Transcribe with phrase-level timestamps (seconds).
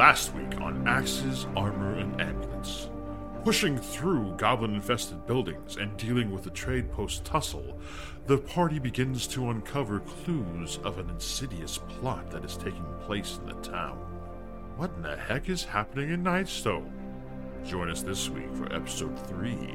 [0.00, 2.88] Last week on Axes, Armor, and Amulets.
[3.44, 7.78] Pushing through goblin infested buildings and dealing with the trade post tussle,
[8.26, 13.48] the party begins to uncover clues of an insidious plot that is taking place in
[13.48, 13.98] the town.
[14.78, 16.90] What in the heck is happening in Nightstone?
[17.66, 19.74] Join us this week for episode 3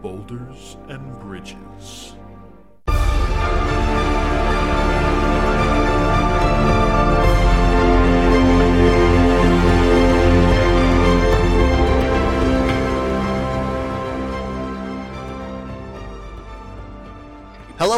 [0.00, 2.14] Boulders and Bridges.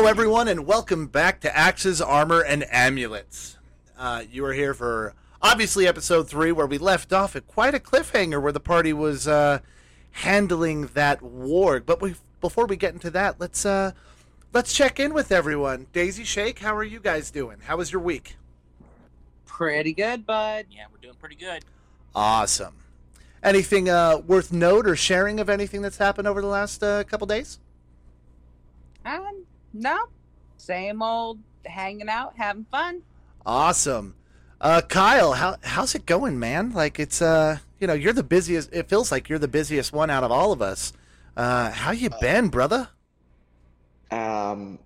[0.00, 3.58] Hello, everyone, and welcome back to Axes, Armor, and Amulets.
[3.98, 7.78] Uh, you are here for obviously episode three, where we left off at quite a
[7.78, 9.58] cliffhanger, where the party was uh,
[10.12, 11.84] handling that warg.
[11.84, 13.92] But we, before we get into that, let's uh,
[14.54, 15.86] let's check in with everyone.
[15.92, 17.58] Daisy Shake, how are you guys doing?
[17.62, 18.36] How was your week?
[19.44, 20.64] Pretty good, bud.
[20.70, 21.62] Yeah, we're doing pretty good.
[22.14, 22.72] Awesome.
[23.42, 27.26] Anything uh, worth note or sharing of anything that's happened over the last uh, couple
[27.26, 27.58] days?
[29.04, 29.98] Um, no,
[30.56, 33.02] same old hanging out, having fun.
[33.44, 34.14] Awesome.
[34.60, 36.72] Uh, Kyle, how how's it going, man?
[36.72, 38.70] Like it's uh, you know, you're the busiest.
[38.72, 40.92] It feels like you're the busiest one out of all of us.
[41.36, 42.88] Uh, how you been, brother?
[44.10, 44.78] Um,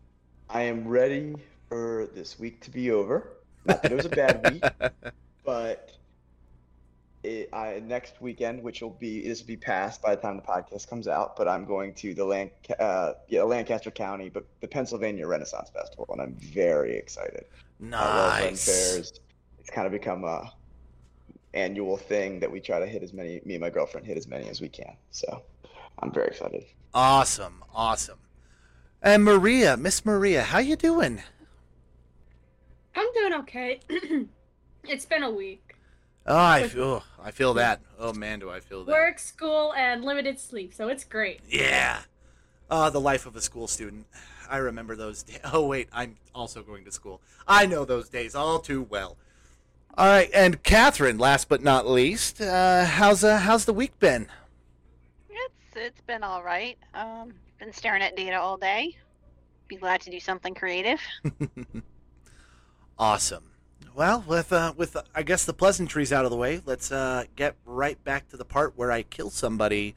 [0.48, 1.34] I am ready
[1.68, 3.32] for this week to be over.
[3.64, 4.62] Not that it was a bad week,
[5.44, 5.83] but it,
[7.52, 10.88] I, next weekend, which will be this will be passed by the time the podcast
[10.88, 11.36] comes out.
[11.36, 16.06] But I'm going to the Lan- uh, yeah, Lancaster County, but the Pennsylvania Renaissance Festival,
[16.10, 17.44] and I'm very excited.
[17.82, 18.64] I love Nice.
[18.66, 19.20] fairs.
[19.60, 20.52] It's kind of become a
[21.54, 23.40] annual thing that we try to hit as many.
[23.44, 24.96] Me and my girlfriend hit as many as we can.
[25.10, 25.42] So
[26.00, 26.64] I'm very excited.
[26.92, 28.18] Awesome, awesome.
[29.02, 31.22] And Maria, Miss Maria, how you doing?
[32.96, 33.80] I'm doing okay.
[34.84, 35.63] it's been a week.
[36.26, 37.80] Oh, I feel, I feel that.
[37.98, 38.92] Oh man, do I feel that?
[38.92, 41.40] Work, school, and limited sleep, so it's great.
[41.48, 42.00] Yeah.
[42.70, 44.06] Uh, the life of a school student.
[44.48, 45.40] I remember those days.
[45.52, 47.20] Oh, wait, I'm also going to school.
[47.46, 49.16] I know those days all too well.
[49.96, 54.26] All right, and Catherine, last but not least, uh, how's uh, how's the week been?
[55.30, 56.76] It's it's been all right.
[56.94, 58.96] Um, been staring at data all day.
[59.68, 61.00] Be glad to do something creative.
[62.98, 63.50] Awesome.
[63.94, 67.54] Well, with uh, with I guess the pleasantries out of the way, let's uh, get
[67.64, 69.94] right back to the part where I kill somebody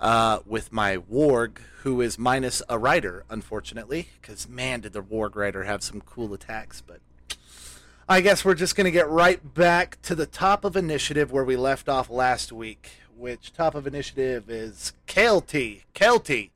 [0.00, 5.36] uh, with my warg, who is minus a rider, unfortunately, because man, did the warg
[5.36, 6.80] rider have some cool attacks.
[6.80, 6.98] But
[8.08, 11.56] I guess we're just gonna get right back to the top of initiative where we
[11.56, 12.90] left off last week.
[13.16, 15.84] Which top of initiative is Kelty.
[15.94, 16.50] Kelty.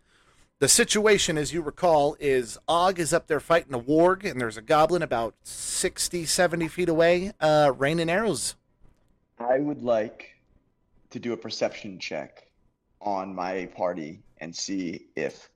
[0.60, 4.58] The situation, as you recall, is Og is up there fighting a warg, and there's
[4.58, 8.56] a goblin about 60, 70 feet away, uh, raining arrows.
[9.38, 10.36] I would like
[11.08, 12.46] to do a perception check
[13.00, 15.48] on my party and see if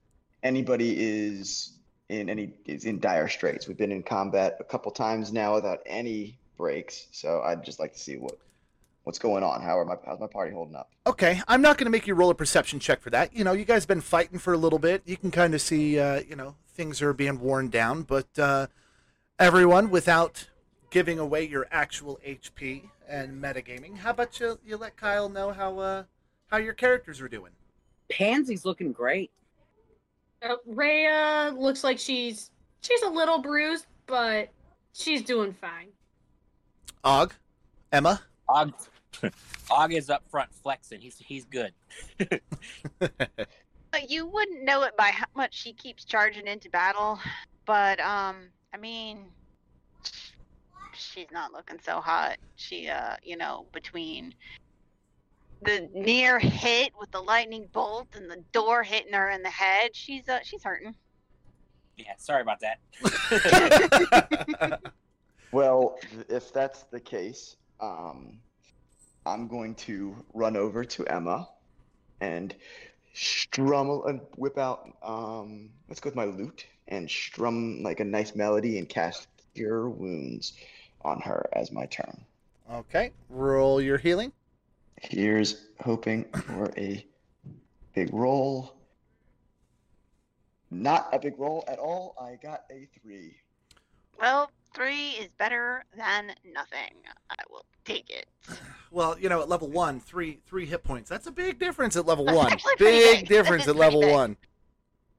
[0.43, 1.75] anybody is
[2.09, 3.69] in any is in dire straits.
[3.69, 7.93] We've been in combat a couple times now without any breaks, so I'd just like
[7.93, 8.39] to see what
[9.05, 9.63] what's going on.
[9.63, 10.91] How are my how's my party holding up?
[11.07, 13.35] Okay, I'm not going to make you roll a perception check for that.
[13.35, 15.03] You know, you guys have been fighting for a little bit.
[15.05, 18.03] You can kind of see, uh, you know, things are being worn down.
[18.03, 18.67] But uh,
[19.39, 20.49] everyone, without
[20.91, 25.79] giving away your actual HP and metagaming, how about you, you let Kyle know how
[25.79, 26.05] uh,
[26.47, 27.53] how your characters are doing?
[28.11, 29.31] Pansy's looking great.
[30.43, 32.51] Uh, Rhea looks like she's
[32.81, 34.49] she's a little bruised, but
[34.93, 35.89] she's doing fine.
[37.03, 37.35] Og,
[37.93, 38.23] Emma.
[38.49, 38.73] Og,
[39.71, 41.01] Og is up front flexing.
[41.01, 41.73] He's he's good.
[43.91, 47.21] But you wouldn't know it by how much she keeps charging into battle.
[47.65, 49.27] But um, I mean,
[50.93, 52.39] she's not looking so hot.
[52.57, 54.35] She uh, you know, between
[55.63, 59.91] the near hit with the lightning bolt and the door hitting her in the head,
[59.95, 60.97] she's uh, she's hurting.
[61.97, 62.81] Yeah, sorry about that.
[65.55, 68.41] Well, if that's the case, um,
[69.27, 71.49] I'm going to run over to Emma
[72.21, 72.55] and
[73.15, 74.89] strum and whip out.
[75.03, 79.89] Um, let's go with my lute and strum like a nice melody and cast Cure
[79.89, 80.53] Wounds
[81.03, 82.25] on her as my turn.
[82.71, 84.33] Okay, roll your healing.
[85.01, 87.05] Here's hoping for a
[87.95, 88.75] big roll.
[90.71, 92.15] Not a big roll at all.
[92.21, 93.37] I got a three.
[94.19, 96.93] Well, three is better than nothing.
[97.31, 98.27] I will take it.
[98.91, 101.11] Well, you know, at level one, three three hit points.
[101.11, 102.75] That's a big difference at level That's one.
[102.79, 103.29] Big big.
[103.29, 104.13] difference at level big.
[104.13, 104.37] one.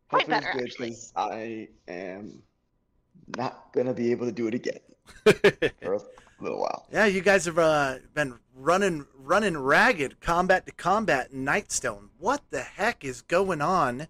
[0.08, 0.90] Quite Hopefully better, it's good actually.
[0.92, 2.42] 'cause I am
[3.36, 4.80] not gonna be able to do it again
[5.84, 6.00] for, a
[6.40, 6.88] little while.
[6.90, 12.12] Yeah, you guys have uh, been running running ragged, combat to combat in Nightstone.
[12.18, 14.08] What the heck is going on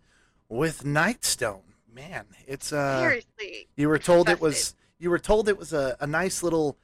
[0.48, 1.62] with Nightstone?
[1.92, 3.68] Man, it's uh Seriously.
[3.76, 4.78] you were told it was infested.
[5.00, 6.78] You were told it was a, a nice little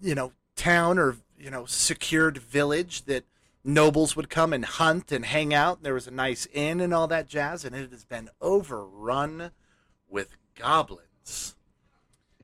[0.00, 3.24] you know town or you know secured village that
[3.64, 5.82] nobles would come and hunt and hang out.
[5.82, 9.50] There was a nice inn and all that jazz, and it has been overrun
[10.08, 11.54] with goblins.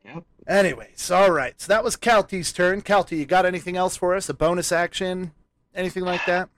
[0.04, 0.24] Yep.
[0.46, 1.60] Anyways, all right.
[1.60, 2.82] So that was Calty's turn.
[2.82, 4.28] Calty, you got anything else for us?
[4.28, 5.32] A bonus action?
[5.74, 6.48] Anything like that?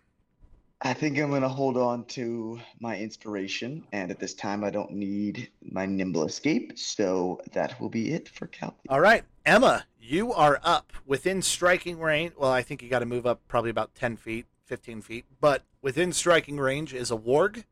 [0.83, 4.93] I think I'm gonna hold on to my inspiration, and at this time I don't
[4.93, 8.75] need my nimble escape, so that will be it for Cal.
[8.89, 12.33] All right, Emma, you are up within striking range.
[12.39, 15.65] Well, I think you got to move up probably about 10 feet, 15 feet, but
[15.83, 17.65] within striking range is a warg,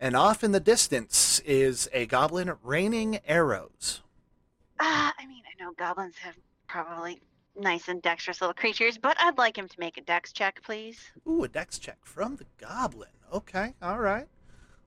[0.00, 4.00] and off in the distance is a goblin raining arrows.
[4.80, 7.20] Uh, I mean, I know goblins have probably
[7.56, 10.98] nice and dexterous little creatures, but I'd like him to make a dex check, please.
[11.28, 13.10] Ooh, a dex check from the goblin.
[13.32, 14.26] Okay, all right.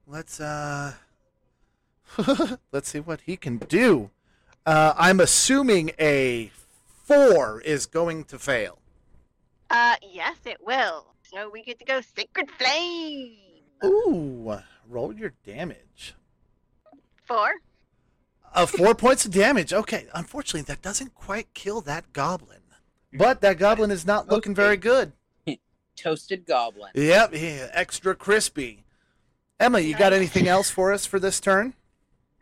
[0.06, 0.94] Let's uh
[2.72, 4.12] let's see what he can do.
[4.66, 6.52] Uh, I'm assuming a
[7.04, 8.80] four is going to fail.
[9.70, 11.06] Uh, yes, it will.
[11.24, 13.38] So we get to go Sacred Flame.
[13.84, 14.58] Ooh,
[14.90, 16.16] roll your damage.
[17.26, 17.56] Four.
[18.54, 19.72] Uh, four points of damage.
[19.74, 22.60] Okay, unfortunately, that doesn't quite kill that goblin.
[23.14, 25.14] But that goblin is not looking very good.
[25.96, 26.92] Toasted goblin.
[26.94, 28.84] Yep, yeah, extra crispy.
[29.60, 31.74] Emma, you got anything else for us for this turn?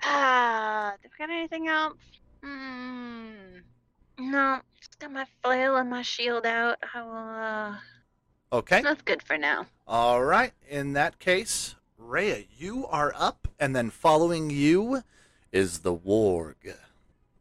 [0.04, 1.98] Ah, do we got anything else?
[2.44, 3.60] Hmm.
[4.20, 6.78] No, just got my flail and my shield out.
[6.94, 7.76] I will, uh,
[8.58, 8.82] Okay.
[8.82, 9.68] that's good for now.
[9.88, 10.52] All right.
[10.70, 15.02] In that case, Rhea, you are up, and then following you
[15.56, 16.76] is the warg.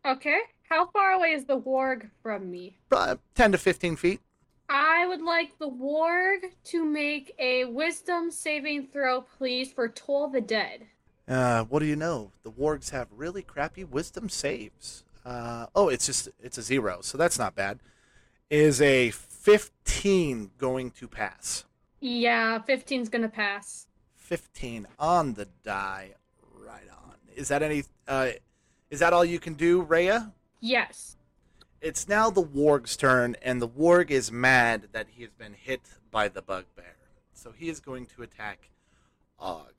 [0.07, 0.39] Okay.
[0.71, 2.79] How far away is the warg from me?
[2.93, 4.21] Uh, 10 to 15 feet.
[4.69, 10.41] I would like the warg to make a wisdom saving throw, please, for Toll the
[10.41, 10.87] Dead.
[11.27, 12.31] Uh, what do you know?
[12.45, 15.03] The wargs have really crappy wisdom saves.
[15.25, 17.81] Uh, oh, it's just it's a zero, so that's not bad.
[18.49, 21.65] Is a 15 going to pass?
[22.01, 23.87] Yeah, 15's gonna pass.
[24.17, 26.13] 15 on the die.
[26.53, 27.04] Right on.
[27.37, 27.85] Is that any?
[28.07, 28.31] Uh,
[28.91, 30.33] is that all you can do, Rhea?
[30.61, 31.17] Yes.
[31.81, 35.83] It's now the warg's turn, and the warg is mad that he has been hit
[36.11, 36.97] by the bugbear.
[37.35, 38.71] So he is going to attack
[39.39, 39.75] Og.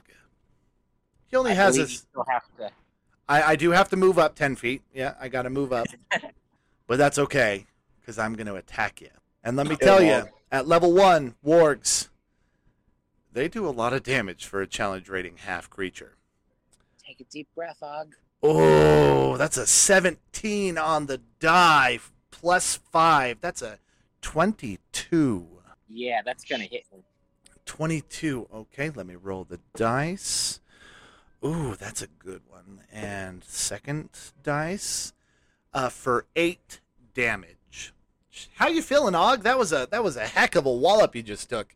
[1.27, 2.17] He only I has believe a.
[2.17, 2.71] you have to.
[3.27, 4.83] I, I do have to move up 10 feet.
[4.93, 5.87] Yeah, I got to move up.
[6.87, 7.65] but that's okay,
[7.99, 9.09] because I'm going to attack you.
[9.43, 12.09] And let me tell you, at level 1, wargs,
[13.31, 16.15] they do a lot of damage for a challenge rating half creature.
[17.17, 18.13] Take a deep breath, Og.
[18.43, 23.39] Oh, that's a 17 on the die, plus 5.
[23.39, 23.79] That's a
[24.21, 25.47] 22.
[25.87, 27.03] Yeah, that's gonna hit me.
[27.65, 28.47] 22.
[28.53, 30.59] Okay, let me roll the dice.
[31.43, 32.81] Ooh, that's a good one.
[32.91, 34.09] And second
[34.43, 35.13] dice
[35.73, 36.81] uh, for 8
[37.13, 37.93] damage.
[38.55, 39.43] How you feeling, Og?
[39.43, 41.73] That was a that was a heck of a wallop you just took.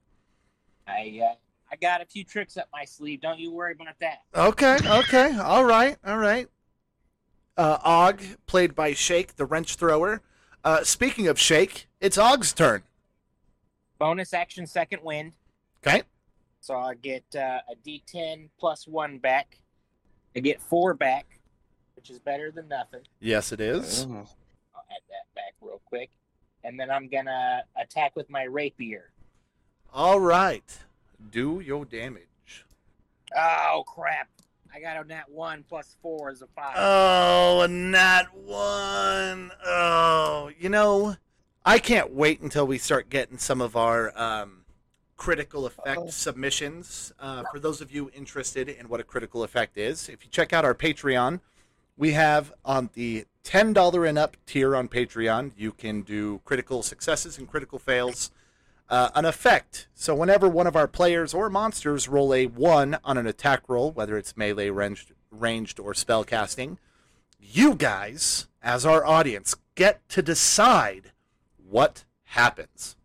[0.85, 1.35] I uh,
[1.71, 3.21] I got a few tricks up my sleeve.
[3.21, 4.19] Don't you worry about that.
[4.35, 5.37] Okay, okay.
[5.37, 6.47] All right, all right.
[7.57, 10.21] Uh, Og, played by Shake, the wrench thrower.
[10.63, 12.83] Uh, speaking of Shake, it's Og's turn.
[13.97, 15.33] Bonus action, second wind.
[15.85, 16.03] Okay.
[16.61, 19.59] So I get uh, a D10 plus one back.
[20.35, 21.39] I get four back,
[21.95, 23.01] which is better than nothing.
[23.19, 24.05] Yes, it is.
[24.09, 26.09] Oh, I'll add that back real quick.
[26.63, 29.11] And then I'm gonna attack with my rapier.
[29.93, 30.77] All right.
[31.31, 32.65] Do your damage.
[33.35, 34.29] Oh crap!
[34.73, 36.73] I got a nat one plus four is a five.
[36.75, 39.51] Oh, not one.
[39.65, 41.15] Oh, you know,
[41.65, 44.63] I can't wait until we start getting some of our um,
[45.17, 46.09] critical effect Uh-oh.
[46.09, 47.13] submissions.
[47.19, 50.53] Uh, for those of you interested in what a critical effect is, if you check
[50.53, 51.41] out our Patreon,
[51.97, 57.37] we have on the $10 and up tier on Patreon, you can do critical successes
[57.37, 58.31] and critical fails.
[58.89, 59.87] Uh, an effect.
[59.93, 63.91] So whenever one of our players or monsters roll a one on an attack roll,
[63.91, 66.79] whether it's melee, ranged, ranged or spell casting,
[67.39, 71.11] you guys, as our audience, get to decide
[71.57, 72.95] what happens.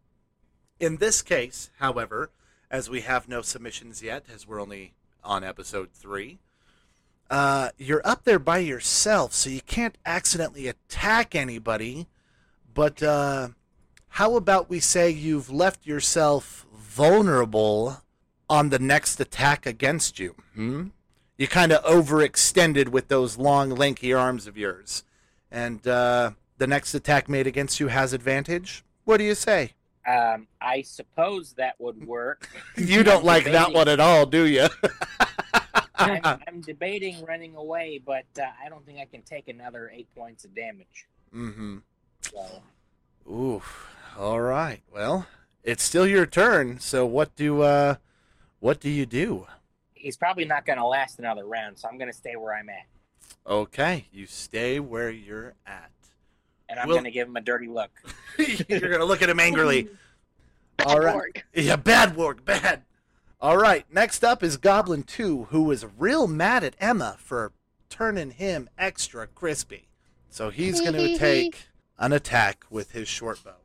[0.81, 2.31] In this case, however,
[2.71, 6.39] as we have no submissions yet, as we're only on episode three,
[7.31, 12.07] uh, you're up there by yourself, so you can't accidentally attack anybody.
[12.73, 13.49] But uh,
[14.15, 18.01] how about we say you've left yourself vulnerable
[18.49, 20.37] on the next attack against you?
[20.55, 20.89] Hmm?
[21.37, 25.03] You kind of overextended with those long, lanky arms of yours.
[25.51, 28.85] And uh, the next attack made against you has advantage.
[29.05, 29.73] What do you say?
[30.07, 32.49] Um, I suppose that would work.
[32.77, 34.69] You don't like that one at all, do you?
[35.97, 40.07] I'm, I'm debating running away, but uh, I don't think I can take another eight
[40.15, 41.09] points of damage.
[41.35, 41.79] mm-hmm.
[42.21, 42.63] So
[43.29, 43.63] Ooh.
[44.19, 44.81] All right.
[44.93, 45.27] Well,
[45.63, 46.79] it's still your turn.
[46.81, 47.97] So what do uh,
[48.61, 49.47] what do you do?
[49.95, 52.69] he's probably not going to last another round, so I'm going to stay where I'm
[52.69, 52.85] at,
[53.47, 55.91] Okay, you stay where you're at.
[56.69, 57.91] and I'm Well- going to give him a dirty look.
[58.69, 59.89] you're gonna look at him angrily.
[60.77, 61.15] Bad All right.
[61.15, 61.45] org.
[61.55, 62.83] Yeah, bad work, bad.
[63.41, 67.53] All right, next up is Goblin 2, who is real mad at Emma for
[67.89, 69.89] turning him extra crispy.
[70.29, 73.57] So he's going to take an attack with his short bow.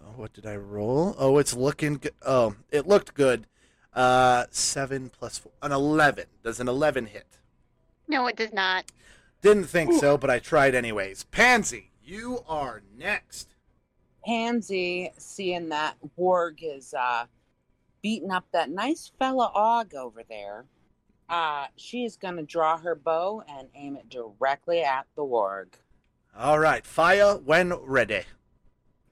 [0.00, 1.14] Oh, what did I roll?
[1.18, 2.14] Oh, it's looking good.
[2.24, 3.46] Oh, it looked good.
[3.94, 5.52] Uh, 7 plus 4.
[5.62, 6.26] An 11.
[6.42, 7.38] Does an 11 hit?
[8.06, 8.90] No, it does not.
[9.42, 11.24] Didn't think so, but I tried anyways.
[11.24, 13.54] Pansy, you are next.
[14.24, 17.26] Pansy, seeing that Warg is uh,
[18.02, 20.64] beating up that nice fella Og over there,
[21.28, 25.68] uh, she is going to draw her bow and aim it directly at the Warg.
[26.38, 28.22] All right, fire when ready.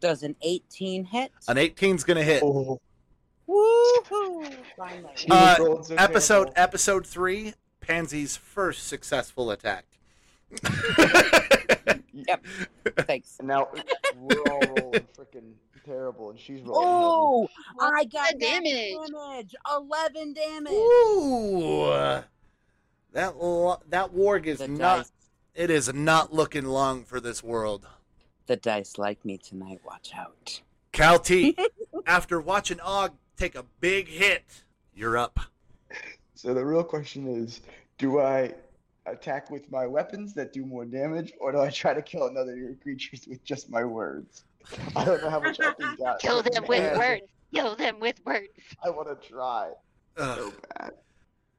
[0.01, 1.33] Does an 18 hit?
[1.49, 2.41] An 18's going to hit.
[2.45, 2.81] Oh,
[3.49, 4.55] Woohoo!
[4.77, 5.13] Finally.
[5.31, 6.53] Uh, was rolling so episode terrible.
[6.57, 9.85] episode three pansy's first successful attack
[12.13, 12.45] Yep.
[13.07, 13.37] Thanks.
[13.39, 13.69] And now
[14.17, 15.53] we're all rolling freaking
[15.85, 16.87] terrible, and she's rolling.
[16.89, 17.49] Oh,
[17.81, 18.95] I got damage?
[19.13, 19.55] damage.
[19.77, 20.73] 11 damage.
[20.73, 22.23] Ooh,
[23.13, 25.13] that lo- that warg is The not dice,
[25.57, 27.87] it is not looking long for this world
[28.47, 29.81] the dice like me tonight.
[29.85, 30.61] Watch out.
[30.93, 31.57] cal t
[32.07, 34.63] after watching og take a big hit
[34.95, 35.41] you're up
[36.35, 37.63] So the real question is,
[37.99, 38.55] do I
[39.07, 42.53] attack with my weapons that do more damage, or do I try to kill another
[42.53, 44.45] of your creatures with just my words?
[44.95, 46.21] I don't know how much I can got.
[46.21, 47.23] Kill but them with words.
[47.55, 48.49] Kill them with words.
[48.85, 49.71] I want to try
[50.19, 50.93] so bad.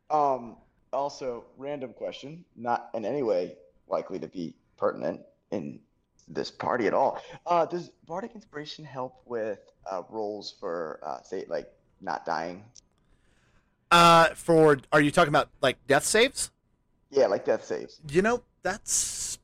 [0.10, 0.58] Um.
[0.94, 3.58] Also, random question, not in any way
[3.90, 5.80] likely to be pertinent in
[6.28, 7.22] this party at all.
[7.46, 11.68] Uh, does bardic inspiration help with uh, rolls for uh, say like
[12.02, 12.64] not dying?
[13.90, 16.52] uh for are you talking about like death saves
[17.10, 18.02] Yeah, like death saves.
[18.10, 19.40] you know that's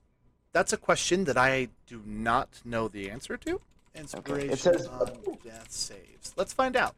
[0.52, 3.62] that's a question that i do not know the answer to
[3.96, 6.94] inspiration says- on death saves let's find out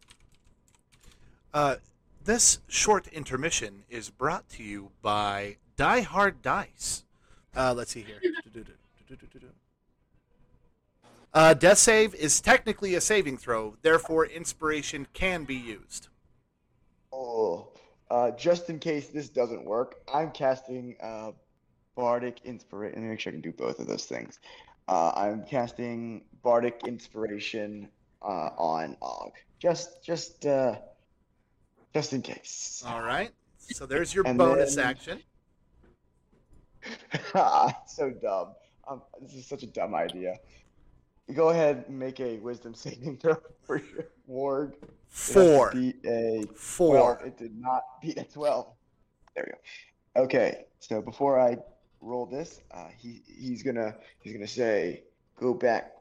[1.54, 1.76] uh
[2.24, 7.04] this short intermission is brought to you by Die Hard Dice.
[7.56, 8.22] Uh, let's see here.
[11.34, 16.08] Uh, death save is technically a saving throw, therefore inspiration can be used.
[17.12, 17.74] Oh,
[18.10, 21.32] uh, just in case this doesn't work, I'm casting uh,
[21.98, 22.96] Bardic Inspiration.
[23.00, 24.40] Let me make sure I can do both of those things.
[24.88, 27.90] Uh, I'm casting Bardic Inspiration
[28.22, 29.34] uh, on Og.
[29.60, 30.76] Just, just, uh,
[31.94, 32.82] just in case.
[32.88, 33.32] All right.
[33.58, 35.20] So there's your And bonus then- action.
[37.88, 38.54] so dumb.
[38.88, 40.36] Um, this is such a dumb idea.
[41.34, 44.74] Go ahead and make a Wisdom saving throw for your warg.
[44.74, 45.72] It has to Four.
[45.72, 47.16] Beat a Four.
[47.18, 47.22] 12.
[47.28, 48.68] It did not beat a 12.
[49.36, 50.24] There we go.
[50.26, 51.58] Okay, so before I
[52.02, 55.04] roll this, uh, he he's gonna he's gonna say,
[55.38, 55.92] "Go back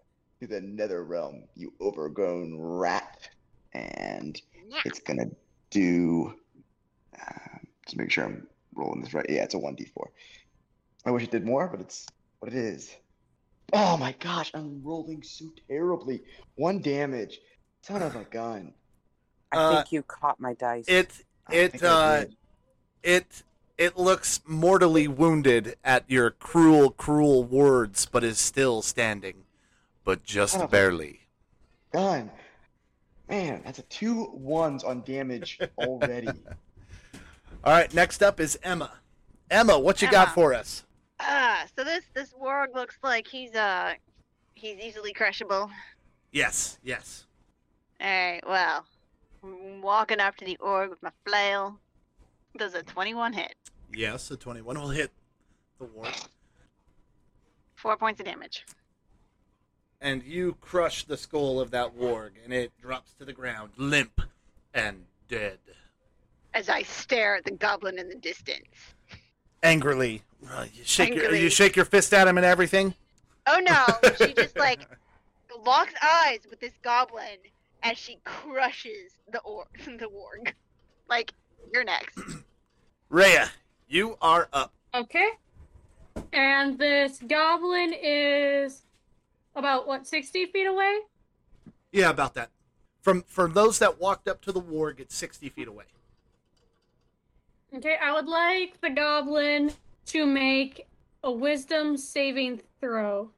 [0.40, 3.28] to the Nether Realm, you overgrown rat,"
[3.72, 4.80] and Yeah.
[4.84, 5.30] it's gonna
[5.70, 6.34] do.
[7.20, 9.26] Uh, just make sure I'm rolling this right.
[9.28, 10.06] Yeah, it's a one d4.
[11.04, 12.06] I wish it did more, but it's
[12.40, 12.94] what it is.
[13.72, 16.22] Oh my gosh, I'm rolling so terribly.
[16.56, 17.40] One damage.
[17.82, 18.72] Son of a gun.
[19.52, 20.84] I Uh, think you caught my dice.
[20.88, 22.24] It I it uh
[23.02, 23.42] it
[23.76, 29.44] it looks mortally wounded at your cruel cruel words, but is still standing,
[30.04, 30.66] but just Oh.
[30.66, 31.20] barely.
[31.92, 32.30] Gun.
[33.28, 36.28] Man, that's a two ones on damage already.
[37.64, 37.92] All right.
[37.94, 38.92] Next up is Emma.
[39.50, 40.84] Emma, what you got for us?
[41.20, 43.94] Ah, so this this warg looks like he's uh
[44.54, 45.70] he's easily crushable.
[46.32, 46.78] Yes.
[46.82, 47.26] Yes.
[48.00, 48.84] All right, well,
[49.42, 51.78] I'm walking up to the org with my flail.
[52.58, 53.54] Does a 21 hit?
[53.94, 54.30] Yes.
[54.30, 55.10] a twenty-one will hit
[55.78, 56.12] the ward,
[57.76, 58.64] Four points of damage.
[60.00, 64.20] and you crush the skull of that warg, and it drops to the ground, limp
[64.74, 65.58] and dead.
[66.52, 68.93] As I stare at the goblin in the distance.
[69.64, 70.22] Angrily,
[70.74, 72.94] you shake your you shake your fist at him and everything.
[73.46, 74.12] Oh no!
[74.18, 74.86] She just like
[75.64, 77.38] locks eyes with this goblin
[77.82, 80.52] as she crushes the org, the warg.
[81.08, 81.32] Like
[81.72, 82.18] you're next.
[83.08, 83.50] Rhea,
[83.88, 84.72] you are up.
[84.94, 85.30] Okay.
[86.32, 88.82] And this goblin is
[89.56, 91.00] about what, 60 feet away?
[91.90, 92.50] Yeah, about that.
[93.00, 95.84] From from those that walked up to the warg, it's sixty feet away.
[97.76, 99.72] Okay, I would like the goblin
[100.06, 100.86] to make
[101.24, 103.30] a wisdom saving throw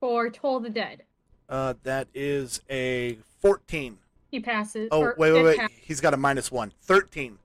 [0.00, 1.04] for Toll the Dead.
[1.48, 3.98] Uh, that is a fourteen.
[4.30, 4.88] He passes.
[4.90, 5.58] Oh wait, wait, wait.
[5.58, 6.72] pa- He's got a minus one.
[6.82, 7.38] Thirteen.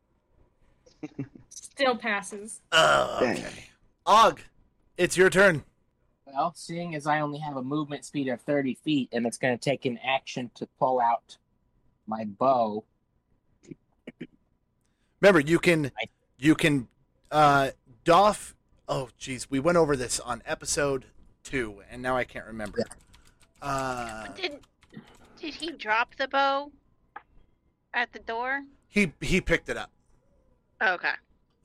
[1.49, 2.61] still passes.
[2.71, 3.65] Uh, okay.
[4.05, 4.41] Og,
[4.97, 5.63] it's your turn.
[6.25, 9.55] Well, seeing as I only have a movement speed of 30 feet and it's going
[9.57, 11.37] to take an action to pull out
[12.07, 12.83] my bow,
[15.21, 16.05] Remember, you can I-
[16.43, 16.87] you can
[17.31, 17.69] uh
[18.03, 18.55] doff.
[18.87, 21.05] Oh, jeez, we went over this on episode
[21.43, 22.79] two, and now I can't remember.
[23.61, 24.59] Uh, Did
[25.39, 26.71] did he drop the bow
[27.93, 28.61] at the door?
[28.89, 29.89] he he picked it up.
[30.81, 31.13] Okay.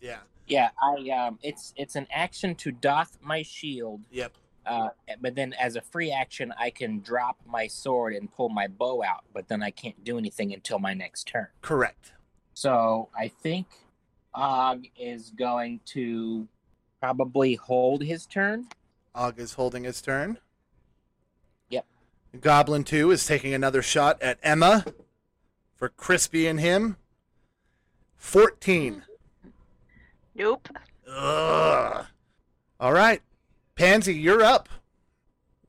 [0.01, 0.19] Yeah.
[0.47, 4.33] yeah, I um, it's it's an action to doff my shield, Yep.
[4.65, 8.69] uh, but then as a free action, I can drop my sword and pull my
[8.69, 11.49] bow out, but then I can't do anything until my next turn.
[11.63, 12.13] Correct.
[12.55, 13.67] So I think
[14.35, 16.47] Og is going to
[17.01, 18.67] probably hold his turn.
[19.15, 20.39] Og is holding his turn.
[21.71, 21.87] Yep.
[22.41, 24.85] Goblin 2 is taking another shot at Emma
[25.75, 26.97] for Crispy and him.
[28.17, 29.05] 14.
[30.35, 30.69] Nope.
[31.11, 32.07] Ugh.
[32.81, 33.23] All right.
[33.75, 34.69] Pansy, you're up.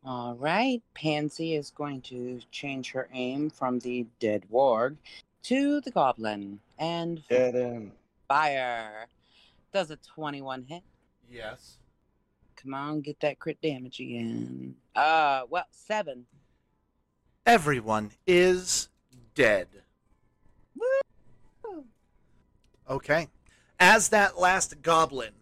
[0.03, 0.81] All right.
[0.93, 4.97] Pansy is going to change her aim from the dead warg
[5.43, 7.91] to the goblin and Get him.
[8.29, 9.07] Fire.
[9.73, 10.83] Does a 21 hit?
[11.29, 11.77] Yes.
[12.55, 14.75] Come on, get that crit damage again.
[14.95, 16.25] Uh, well, seven.
[17.45, 18.89] Everyone is
[19.35, 19.67] dead.
[22.89, 23.27] Okay.
[23.79, 25.33] As that last goblin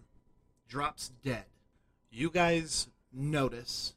[0.67, 1.45] drops dead,
[2.11, 3.95] you guys notice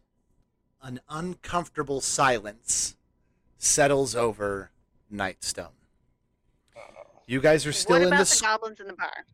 [0.83, 2.97] an uncomfortable silence
[3.59, 4.71] settles over
[5.13, 5.80] Nightstone.
[7.31, 9.25] You guys are still what in the, the goblins in the bar?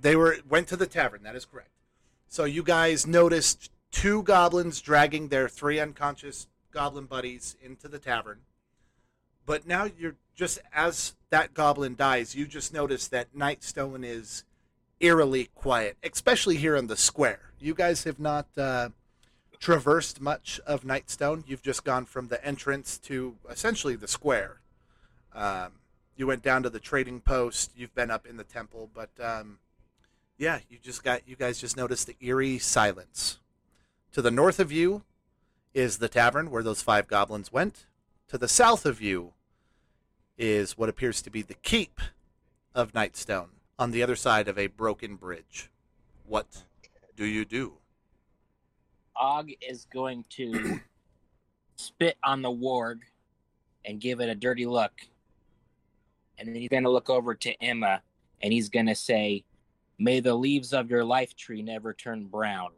[0.00, 1.70] they were went to the tavern, that is correct.
[2.28, 8.38] So you guys noticed two goblins dragging their three unconscious goblin buddies into the tavern.
[9.46, 14.44] But now you're just as that goblin dies, you just notice that Nightstone is
[15.00, 17.50] eerily quiet, especially here in the square.
[17.58, 18.90] You guys have not uh,
[19.58, 21.42] traversed much of Nightstone.
[21.48, 24.60] You've just gone from the entrance to essentially the square.
[25.34, 25.72] Um,
[26.20, 27.72] you went down to the trading post.
[27.74, 29.58] You've been up in the temple, but um,
[30.36, 33.38] yeah, you just got you guys just noticed the eerie silence.
[34.12, 35.02] To the north of you
[35.72, 37.86] is the tavern where those five goblins went.
[38.28, 39.32] To the south of you
[40.36, 42.00] is what appears to be the keep
[42.74, 45.70] of Nightstone on the other side of a broken bridge.
[46.26, 46.64] What
[47.16, 47.78] do you do?
[49.16, 50.80] Og is going to
[51.76, 53.00] spit on the warg
[53.86, 54.92] and give it a dirty look.
[56.40, 58.00] And then he's going to look over to Emma
[58.40, 59.44] and he's going to say,
[59.98, 62.70] May the leaves of your life tree never turn brown.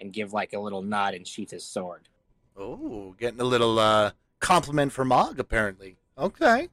[0.00, 2.08] And give like a little nod and sheath his sword.
[2.56, 5.96] Oh, getting a little uh, compliment from Og, apparently.
[6.18, 6.68] Okay.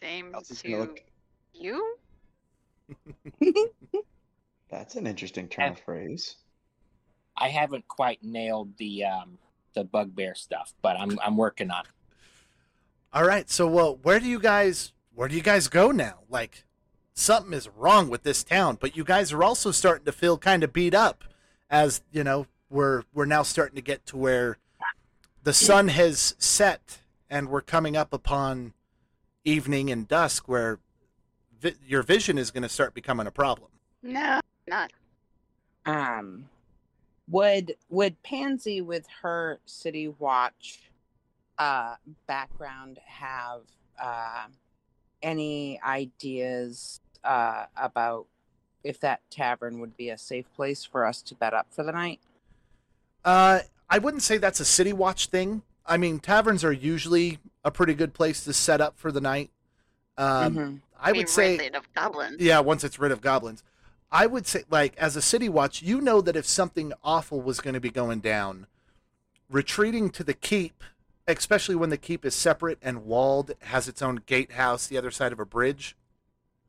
[0.00, 1.02] Same How's this to gonna look?
[1.52, 1.96] you?
[4.70, 6.36] That's an interesting turn of phrase.
[7.36, 9.38] I haven't quite nailed the um,
[9.74, 11.90] the bugbear stuff, but I'm I'm working on it.
[13.12, 13.48] All right.
[13.48, 16.20] So, well, where do you guys where do you guys go now?
[16.28, 16.64] Like,
[17.14, 20.62] something is wrong with this town, but you guys are also starting to feel kind
[20.62, 21.24] of beat up,
[21.70, 24.58] as you know we're we're now starting to get to where
[25.42, 26.98] the sun has set
[27.30, 28.72] and we're coming up upon
[29.44, 30.78] evening and dusk, where
[31.60, 33.70] vi- your vision is going to start becoming a problem.
[34.02, 34.92] No, not.
[35.86, 36.48] Um,
[37.28, 40.90] would would Pansy with her City Watch
[41.56, 41.94] uh
[42.26, 43.60] background have
[44.02, 44.46] uh
[45.24, 48.26] any ideas uh about
[48.84, 51.92] if that tavern would be a safe place for us to bed up for the
[51.92, 52.20] night?
[53.24, 55.62] Uh, I wouldn't say that's a city watch thing.
[55.86, 59.50] I mean, taverns are usually a pretty good place to set up for the night.
[60.18, 60.80] Um, Mhm.
[61.00, 62.40] I would say, of goblins.
[62.40, 63.62] yeah, once it's rid of goblins.
[64.12, 67.60] I would say, like, as a city watch, you know that if something awful was
[67.60, 68.66] going to be going down,
[69.50, 70.84] retreating to the keep,
[71.28, 75.32] especially when the keep is separate and walled, has its own gatehouse the other side
[75.32, 75.96] of a bridge,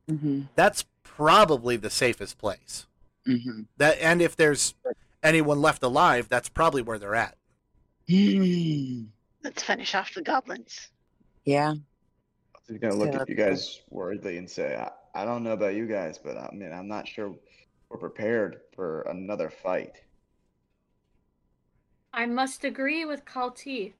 [0.08, 0.48] Mhm.
[0.54, 2.86] that's probably the safest place.
[3.26, 3.66] Mhm.
[3.76, 4.74] That, and if there's
[5.22, 7.36] anyone left alive, that's probably where they're at.
[9.42, 10.90] Let's finish off the goblins.
[11.44, 11.74] Yeah.
[12.68, 15.74] He's gonna look Yeah, at you guys worriedly and say, I, "I don't know about
[15.74, 17.34] you guys, but I mean, I'm not sure
[17.88, 20.02] we're prepared for another fight."
[22.12, 23.92] I must agree with Kalti.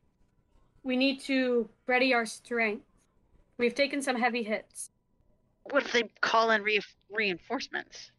[0.87, 2.85] We need to ready our strength.
[3.59, 4.90] We've taken some heavy hits.
[5.64, 8.12] What if they call in re- reinforcements?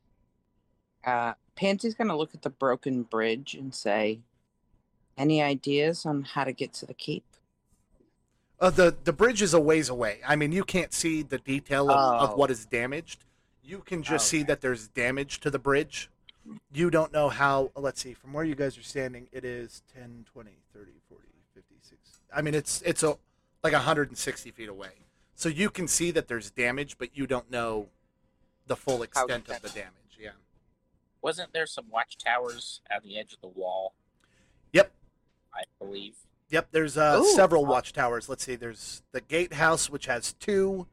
[1.06, 4.20] Uh, Pansy's gonna look at the broken bridge and say,
[5.18, 7.24] "Any ideas on how to get to the keep?"
[8.60, 10.20] Uh, the the bridge is a ways away.
[10.28, 12.26] I mean, you can't see the detail of, Oh.
[12.26, 13.24] of what is damaged.
[13.64, 16.10] You can just see that there's damage to the bridge.
[16.74, 17.72] You don't know how.
[17.76, 18.14] Let's see.
[18.14, 21.07] From where you guys are standing, it is 10, 20, 30, 40, 50, 60.
[22.34, 23.18] I mean, it's it's a
[23.64, 24.90] like 160 feet away.
[25.36, 27.90] So you can see that there's damage, but you don't know
[28.66, 30.18] the full extent of the damage.
[30.20, 30.32] Yeah.
[31.22, 33.94] Wasn't there some watchtowers at the edge of the wall?
[34.74, 34.92] Yep.
[35.54, 36.16] I believe.
[36.50, 37.36] Yep, there's uh, Ooh.
[37.36, 38.30] several watchtowers.
[38.30, 38.56] Let's see.
[38.56, 40.88] There's the gatehouse, which has two.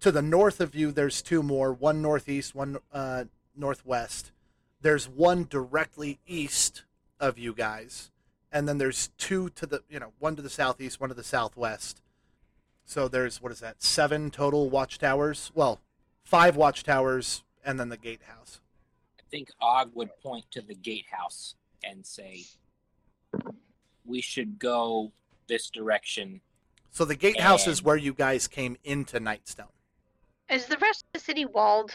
[0.00, 1.72] To the north of you, there's two more.
[1.72, 4.32] One northeast, one uh, northwest.
[4.80, 6.84] There's one directly east
[7.20, 8.10] of you guys,
[8.52, 11.24] and then there's two to the you know one to the southeast, one to the
[11.24, 12.00] southwest.
[12.84, 13.82] So there's what is that?
[13.82, 15.50] Seven total watchtowers.
[15.54, 15.80] Well,
[16.24, 18.60] five watchtowers, and then the gatehouse.
[19.18, 22.44] I think Og would point to the gatehouse and say,
[24.04, 25.12] "We should go
[25.46, 26.40] this direction."
[26.90, 29.70] So the gatehouse is where you guys came into Nightstone.
[30.48, 31.92] Is the rest of the city walled?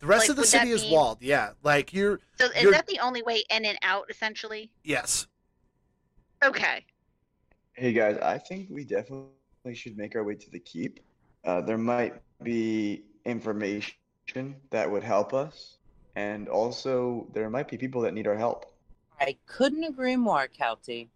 [0.00, 1.22] The rest Like, of the would that city is be- walled.
[1.22, 4.72] Yeah, like you're So is You're- that the only way in and out, essentially?
[4.82, 5.28] yes.
[6.44, 6.84] Okay.
[7.72, 9.30] Hey guys, I think we definitely
[9.74, 11.00] should make our way to the keep.
[11.44, 13.94] Uh, there might be information
[14.70, 15.78] that would help us,
[16.14, 18.74] and also there might be people that need our help.
[19.20, 21.08] I couldn't agree more, Kelty.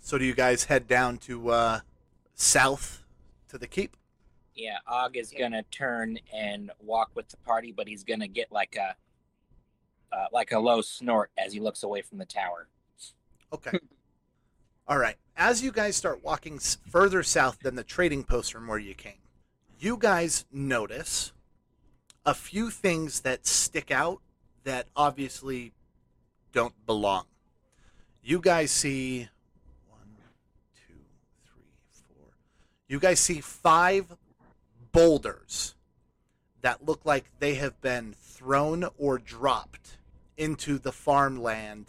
[0.00, 1.80] So do you guys head down to uh,
[2.34, 3.04] south
[3.48, 3.96] to the keep?
[4.54, 8.76] Yeah, Og is gonna turn and walk with the party, but he's gonna get like
[8.76, 8.96] a
[10.16, 12.68] uh, like a low snort as he looks away from the tower.
[13.52, 13.78] Okay.
[14.88, 15.16] All right.
[15.36, 19.18] As you guys start walking further south than the trading post from where you came,
[19.80, 21.32] you guys notice
[22.24, 24.20] a few things that stick out
[24.62, 25.72] that obviously
[26.52, 27.24] don't belong.
[28.22, 29.28] You guys see
[29.88, 30.16] one,
[30.86, 30.94] two,
[31.44, 31.64] three,
[32.08, 32.28] four.
[32.86, 34.16] You guys see five
[34.92, 35.74] boulders
[36.60, 39.98] that look like they have been thrown or dropped
[40.36, 41.86] into the farmland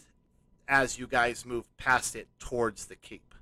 [0.68, 3.34] as you guys move past it towards the keep.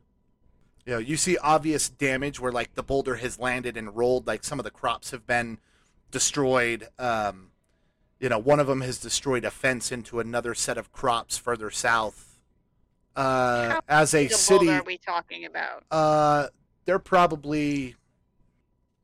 [0.85, 4.45] You know, you see obvious damage where like the boulder has landed and rolled, like
[4.45, 5.59] some of the crops have been
[6.13, 6.89] destroyed.
[6.99, 7.51] Um,
[8.21, 11.71] you know, one of them has destroyed a fence into another set of crops further
[11.71, 12.39] south.
[13.17, 15.85] Uh, How as a city, are we talking about?
[15.91, 16.49] uh,
[16.85, 17.97] they're probably,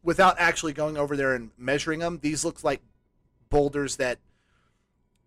[0.02, 2.80] without actually going over there and measuring them, these look like
[3.50, 4.18] boulders that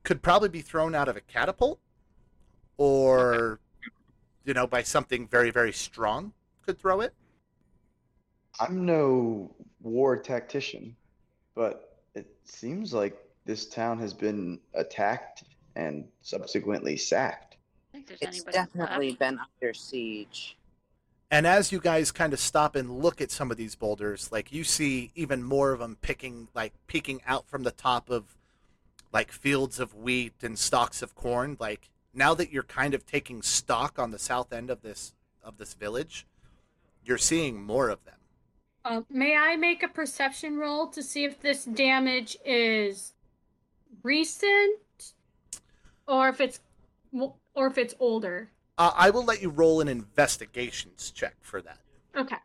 [0.03, 1.79] could probably be thrown out of a catapult,
[2.77, 3.59] or,
[4.43, 6.33] you know, by something very very strong
[6.65, 7.13] could throw it.
[8.59, 10.95] I'm no war tactician,
[11.55, 15.43] but it seems like this town has been attacked
[15.75, 17.57] and subsequently sacked.
[17.93, 19.19] I think there's It's definitely left.
[19.19, 20.57] been under siege.
[21.31, 24.53] And as you guys kind of stop and look at some of these boulders, like
[24.53, 28.37] you see even more of them picking, like peeking out from the top of
[29.11, 31.57] like fields of wheat and stalks of corn.
[31.59, 35.57] Like now that you're kind of taking stock on the south end of this of
[35.57, 36.25] this village,
[37.03, 38.15] you're seeing more of them.
[38.83, 43.13] Uh, may I make a perception roll to see if this damage is
[44.03, 44.79] recent
[46.07, 46.59] or if it's
[47.11, 48.49] or if it's older?
[48.77, 51.79] Uh, I will let you roll an investigations check for that.
[52.15, 52.37] Okay.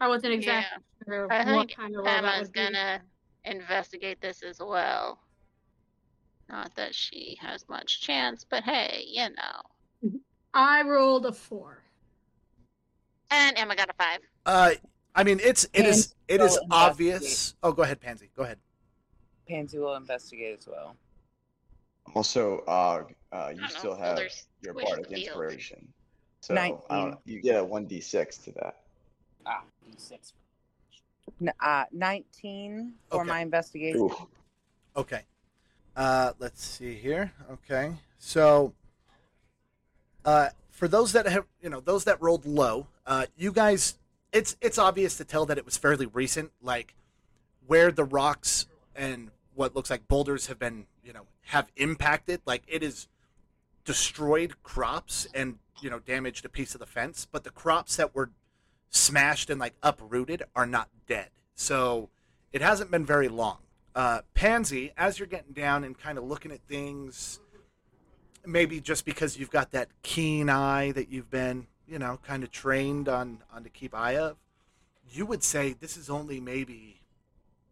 [0.00, 3.00] I wasn't exactly sure I what think kind of roll that Emma's gonna
[3.44, 5.18] investigate this as well.
[6.50, 10.20] Not that she has much chance, but hey, you know.
[10.52, 11.78] I rolled a four.
[13.30, 14.18] And Emma got a five.
[14.44, 14.70] Uh,
[15.14, 17.54] I mean, it's it is Pansy it is obvious.
[17.62, 18.30] Oh, go ahead, Pansy.
[18.36, 18.58] Go ahead.
[19.48, 20.96] Pansy will investigate as well.
[22.14, 25.86] Also, uh, uh, you I don't know, still have boulders your squish bardic the inspiration,
[26.40, 27.18] so I don't, Nineteen.
[27.26, 28.76] you get a one d six to that.
[29.46, 30.32] Ah, D6.
[31.40, 33.28] N- uh, 19 for Okay.
[33.28, 34.00] my investigation.
[34.00, 34.28] Ooh.
[34.96, 35.22] Okay.
[35.96, 37.32] Uh, let's see here.
[37.50, 37.92] Okay.
[38.18, 38.72] So,
[40.24, 43.98] uh, for those that have, you know, those that rolled low, uh, you guys,
[44.32, 46.52] it's it's obvious to tell that it was fairly recent.
[46.62, 46.94] Like
[47.66, 52.40] where the rocks and what looks like boulders have been, you know, have impacted.
[52.46, 53.08] Like it is
[53.84, 58.14] destroyed crops and you know damaged a piece of the fence, but the crops that
[58.14, 58.30] were
[58.90, 61.30] smashed and like uprooted are not dead.
[61.54, 62.10] So
[62.52, 63.58] it hasn't been very long.
[63.94, 67.40] Uh, Pansy, as you're getting down and kind of looking at things,
[68.46, 72.50] maybe just because you've got that keen eye that you've been, you know, kind of
[72.50, 74.36] trained on on to keep eye of,
[75.10, 77.00] you would say this is only maybe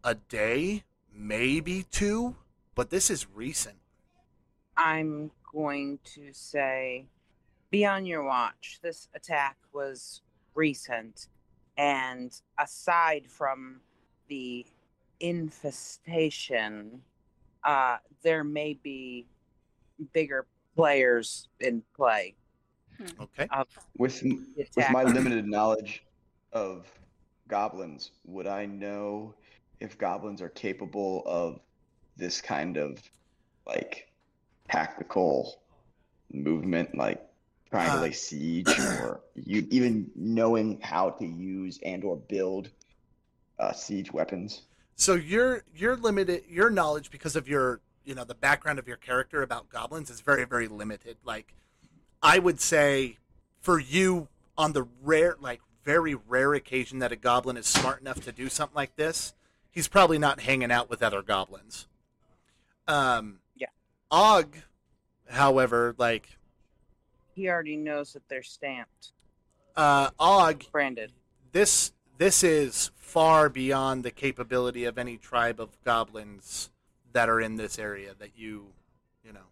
[0.02, 2.34] a day, maybe two,
[2.74, 3.76] but this is recent.
[4.76, 7.06] I'm going to say
[7.70, 8.78] be on your watch.
[8.82, 10.22] This attack was
[10.54, 11.28] recent,
[11.76, 13.80] and aside from
[14.28, 14.66] the
[15.20, 17.02] infestation,
[17.64, 19.26] uh, there may be
[20.12, 22.34] bigger players in play.
[23.20, 23.46] Okay.
[23.52, 24.22] Of With
[24.56, 26.04] with my limited knowledge
[26.52, 26.86] of
[27.48, 29.34] goblins, would I know
[29.80, 31.60] if goblins are capable of
[32.16, 33.00] this kind of
[33.66, 34.08] like
[34.68, 35.60] tactical
[36.32, 37.22] movement, like
[37.70, 38.02] trying to Uh.
[38.02, 42.70] lay siege, or you even knowing how to use and or build
[43.58, 44.62] uh, siege weapons?
[44.98, 48.96] So your your limited your knowledge because of your you know the background of your
[48.96, 51.16] character about goblins is very very limited.
[51.24, 51.54] Like
[52.20, 53.18] I would say
[53.60, 54.26] for you
[54.58, 58.48] on the rare like very rare occasion that a goblin is smart enough to do
[58.48, 59.34] something like this,
[59.70, 61.86] he's probably not hanging out with other goblins.
[62.88, 63.68] Um Yeah.
[64.10, 64.56] Og,
[65.30, 66.38] however, like
[67.36, 69.12] He already knows that they're stamped,
[69.76, 71.12] uh Og branded.
[71.52, 76.68] this this is far beyond the capability of any tribe of goblins
[77.12, 78.66] that are in this area that you
[79.24, 79.46] you know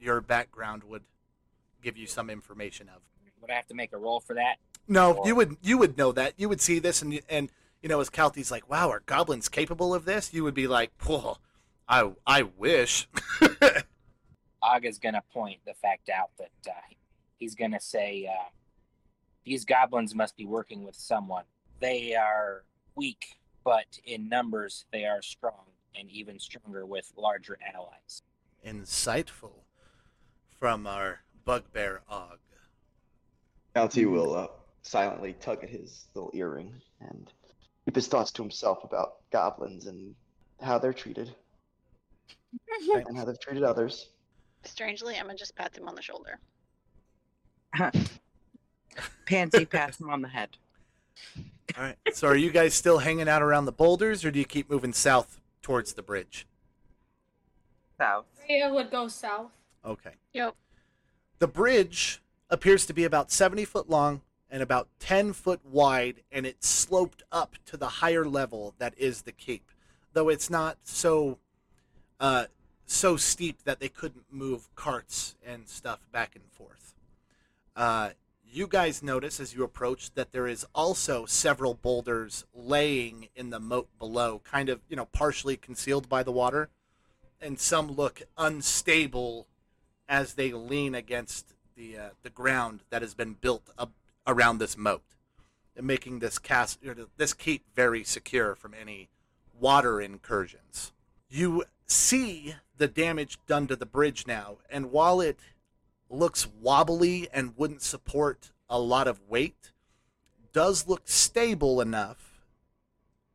[0.00, 1.02] your background would
[1.82, 3.02] give you some information of
[3.40, 4.56] Would I have to make a roll for that?
[4.86, 7.50] no Or- you would you would know that you would see this and and
[7.82, 10.92] you know as Kalti's like wow are goblins capable of this you would be like
[11.04, 11.38] whoa
[11.88, 13.08] i i wish
[14.62, 16.72] Aga's going to point the fact out that uh,
[17.38, 18.50] he's going to say uh,
[19.44, 21.44] these goblins must be working with someone.
[21.80, 22.64] They are
[22.94, 25.64] weak, but in numbers they are strong,
[25.94, 28.22] and even stronger with larger allies.
[28.64, 29.64] insightful
[30.58, 32.38] from our bugbear Og
[33.74, 34.48] Alti will uh,
[34.82, 37.32] silently tug at his little earring and
[37.84, 40.14] keep his thoughts to himself about goblins and
[40.60, 41.34] how they're treated
[42.94, 44.10] and how they've treated others.
[44.64, 46.38] Strangely, Emma just pats him on the shoulder.
[49.26, 50.50] Pansy pats him on the head.
[51.76, 54.44] All right so are you guys still hanging out around the boulders or do you
[54.44, 56.46] keep moving south towards the bridge
[58.00, 58.24] South.
[58.48, 59.50] Rhea would go south.
[59.84, 60.12] Okay.
[60.32, 60.54] Yep.
[61.38, 66.46] The bridge appears to be about 70 foot long and about 10 foot wide, and
[66.46, 69.70] it's sloped up to the higher level that is the cape,
[70.14, 71.38] Though it's not so
[72.18, 72.46] uh,
[72.86, 76.94] so steep that they couldn't move carts and stuff back and forth.
[77.76, 78.10] Uh,
[78.52, 83.60] you guys notice as you approach that there is also several boulders laying in the
[83.60, 86.68] moat below, kind of, you know, partially concealed by the water
[87.40, 89.46] and some look unstable
[90.08, 93.92] as they lean against the uh, the ground that has been built up
[94.26, 95.02] around this moat,
[95.76, 99.08] and making this cast or this keep very secure from any
[99.58, 100.92] water incursions.
[101.28, 105.38] You see the damage done to the bridge now, and while it
[106.10, 109.72] looks wobbly and wouldn't support a lot of weight,
[110.52, 112.42] does look stable enough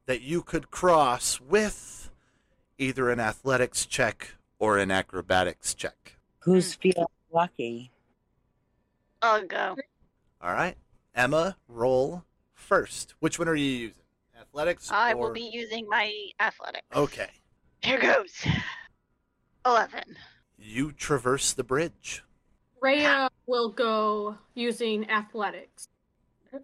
[0.06, 2.12] that you could cross with
[2.78, 6.18] either an athletics check or an acrobatics check.
[6.40, 7.92] Who's feeling lucky?
[9.22, 9.76] I'll go.
[10.42, 10.76] All right.
[11.16, 13.16] Emma, roll first.
[13.20, 14.02] Which one are you using?
[14.40, 14.92] Athletics?
[14.92, 15.18] I or...
[15.18, 16.86] will be using my athletics.
[16.96, 17.30] Okay.
[17.82, 18.46] Here goes.
[19.66, 20.18] Eleven.
[20.58, 22.24] You traverse the bridge.
[22.86, 25.88] Rhea will go using athletics.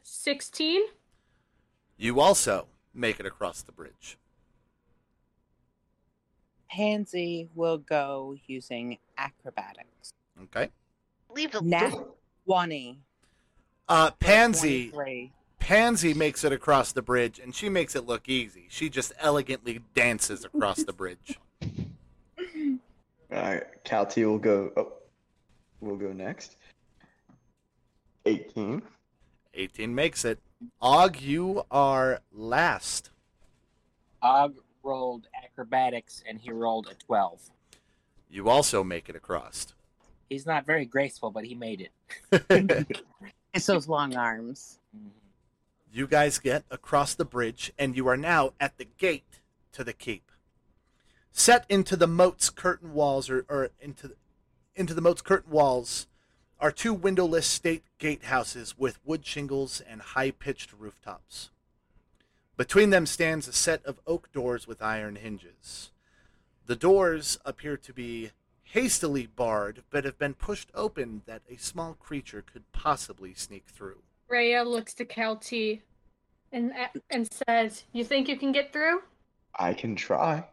[0.03, 0.83] 16.
[1.97, 4.19] You also make it across the bridge.
[6.69, 10.13] Pansy will go using acrobatics.
[10.43, 10.69] Okay.
[11.31, 11.95] Leave the Nat
[12.45, 12.99] 20.
[13.89, 14.93] Uh, Pansy,
[15.57, 18.67] Pansy makes it across the bridge, and she makes it look easy.
[18.69, 21.39] She just elegantly dances across the bridge.
[21.63, 22.77] All
[23.31, 24.71] right, Calty will go.
[24.77, 24.93] Oh,
[25.81, 26.55] will go next.
[28.25, 28.81] Eighteen.
[29.53, 30.39] 18 makes it.
[30.81, 33.09] Og, you are last.
[34.21, 37.49] Og rolled acrobatics, and he rolled a 12.
[38.29, 39.73] You also make it across.
[40.29, 41.89] He's not very graceful, but he made
[42.31, 42.97] it.
[43.53, 44.79] It's those long arms.
[44.95, 45.09] Mm-hmm.
[45.91, 49.41] You guys get across the bridge, and you are now at the gate
[49.73, 50.31] to the keep.
[51.33, 54.15] Set into the moat's curtain walls, or, or into
[54.75, 56.07] into the moat's curtain walls,
[56.59, 61.49] are two windowless state gatehouses with wood shingles and high-pitched rooftops.
[62.55, 65.91] Between them stands a set of oak doors with iron hinges.
[66.67, 68.31] The doors appear to be
[68.63, 74.03] hastily barred but have been pushed open that a small creature could possibly sneak through.
[74.29, 75.81] Rhea looks to Kelty
[76.51, 76.71] and
[77.09, 79.01] and says, "You think you can get through?"
[79.55, 80.47] I can try.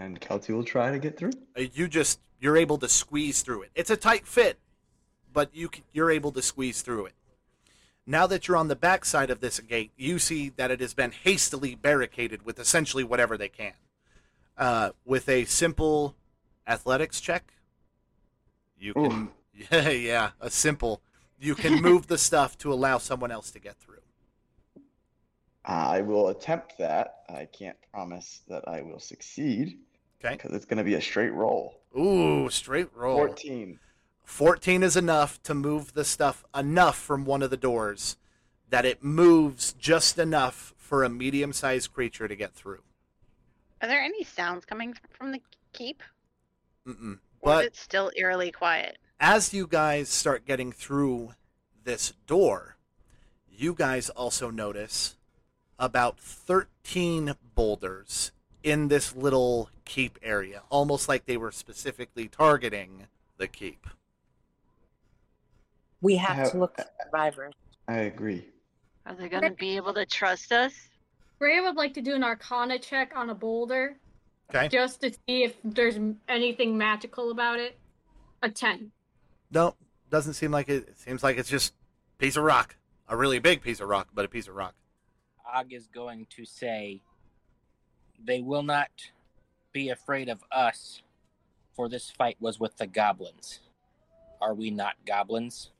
[0.00, 1.32] And Kelty will try to get through.
[1.56, 3.70] Uh, You just you're able to squeeze through it.
[3.74, 4.58] It's a tight fit,
[5.30, 7.12] but you can, you're able to squeeze through it.
[8.06, 11.12] Now that you're on the backside of this gate, you see that it has been
[11.12, 13.74] hastily barricaded with essentially whatever they can.
[14.56, 16.16] Uh, with a simple
[16.66, 17.52] athletics check,
[18.78, 19.28] you can
[19.70, 21.02] yeah, yeah, a simple.
[21.38, 23.98] You can move the stuff to allow someone else to get through.
[25.62, 27.22] I will attempt that.
[27.28, 29.78] I can't promise that I will succeed
[30.22, 30.34] Okay.
[30.36, 31.80] because it's going to be a straight roll.
[31.98, 33.16] Ooh, straight roll.
[33.16, 33.78] 14.
[34.24, 38.16] 14 is enough to move the stuff enough from one of the doors
[38.68, 42.82] that it moves just enough for a medium sized creature to get through.
[43.82, 45.40] Are there any sounds coming from the
[45.72, 46.02] keep?
[46.86, 47.14] Mm-mm.
[47.40, 48.98] Or But is it still eerily quiet?
[49.18, 51.32] as you guys start getting through
[51.84, 52.76] this door,
[53.50, 55.16] you guys also notice
[55.78, 63.06] about 13 boulders in this little keep area, almost like they were specifically targeting
[63.38, 63.86] the keep.
[66.00, 67.54] We have have- to look for survivors.
[67.88, 68.46] I agree.
[69.06, 70.72] Are they going to be able to trust us?
[71.40, 73.96] Rhea would like to do an Arcana check on a boulder,
[74.54, 74.68] Okay?
[74.68, 77.78] just to see if there's anything magical about it.
[78.42, 78.92] A ten.
[79.50, 79.74] No,
[80.10, 80.88] doesn't seem like it.
[80.88, 82.76] It seems like it's just a piece of rock.
[83.08, 84.74] A really big piece of rock, but a piece of rock.
[85.54, 87.02] Og is going to say,
[88.24, 88.90] They will not
[89.72, 91.02] be afraid of us,
[91.74, 93.60] for this fight was with the goblins.
[94.40, 95.70] Are we not goblins?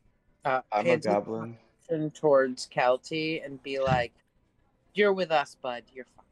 [0.45, 1.59] Uh, I'm a goblin.
[1.89, 4.13] turn towards Kelty and be like,
[4.95, 5.85] "You're with us, bud.
[5.93, 6.25] You're fine."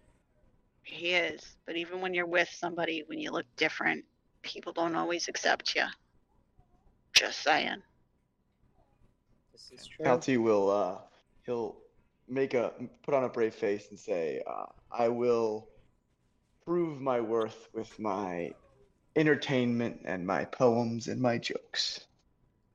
[0.83, 1.57] He is.
[1.67, 4.05] But even when you're with somebody, when you look different,
[4.43, 5.85] people don't always accept you.
[7.13, 7.83] Just saying.
[9.53, 10.07] This is true.
[10.07, 10.99] Kelty will, uh,
[11.45, 11.77] he'll
[12.29, 15.69] make a, put on a brave face and say, uh, I will
[16.69, 18.53] prove my worth with my
[19.17, 22.01] entertainment and my poems and my jokes.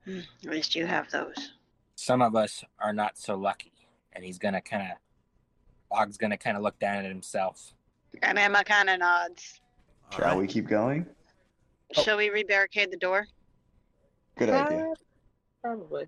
[0.05, 1.51] Hmm, At least you have those.
[1.93, 3.71] Some of us are not so lucky.
[4.13, 4.97] And he's going to kind of,
[5.91, 7.75] Og's going to kind of look down at himself.
[8.23, 9.61] And Emma kind of nods.
[10.11, 10.37] All Shall right.
[10.39, 11.05] we keep going?
[11.95, 12.01] Oh.
[12.01, 13.27] Shall we rebarricade the door?
[14.39, 14.87] Good idea.
[14.89, 14.93] Uh,
[15.61, 16.07] Probably.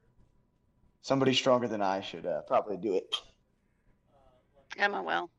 [1.04, 3.16] Somebody stronger than I should uh, probably do it.
[4.80, 5.30] Emma will.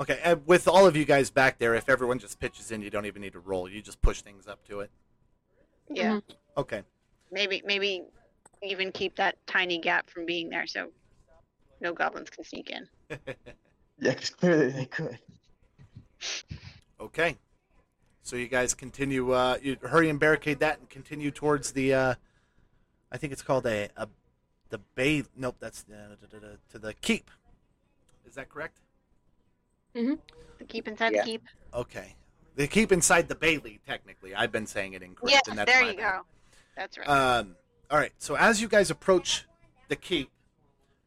[0.00, 2.88] Okay, and with all of you guys back there, if everyone just pitches in, you
[2.88, 3.68] don't even need to roll.
[3.68, 4.90] You just push things up to it.
[5.90, 6.12] Yeah.
[6.14, 6.22] Mhm.
[6.56, 6.82] Okay.
[7.30, 8.04] Maybe maybe
[8.62, 10.90] even keep that tiny gap from being there so
[11.80, 12.88] no goblins can sneak in.
[14.02, 15.18] Yeah, because clearly they could.
[16.98, 17.36] Okay.
[18.22, 19.32] So you guys continue.
[19.32, 21.92] Uh, you hurry and barricade that, and continue towards the.
[21.92, 22.14] Uh,
[23.12, 24.08] I think it's called a, a
[24.70, 25.24] the bay.
[25.36, 26.16] Nope, that's uh,
[26.70, 27.30] to the keep.
[28.26, 28.78] Is that correct?
[29.94, 30.18] The
[30.68, 31.24] keep inside Yeah.
[31.24, 31.42] the keep.
[31.74, 32.16] Okay.
[32.56, 33.80] The keep inside the Bailey.
[33.86, 36.18] Technically, I've been saying it incorrect, Yeah, and that's there you bad.
[36.18, 36.26] go.
[36.76, 37.08] That's right.
[37.08, 37.56] Um,
[37.90, 38.12] all right.
[38.18, 39.46] So as you guys approach
[39.88, 40.30] the keep,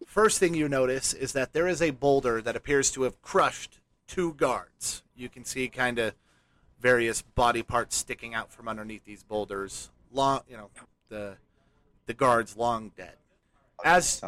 [0.07, 3.79] first thing you notice is that there is a boulder that appears to have crushed
[4.07, 5.03] two guards.
[5.15, 6.13] You can see kind of
[6.79, 9.89] various body parts sticking out from underneath these boulders.
[10.11, 10.69] Long, you know,
[11.09, 11.37] the
[12.05, 13.15] the guards long dead.
[13.83, 14.21] As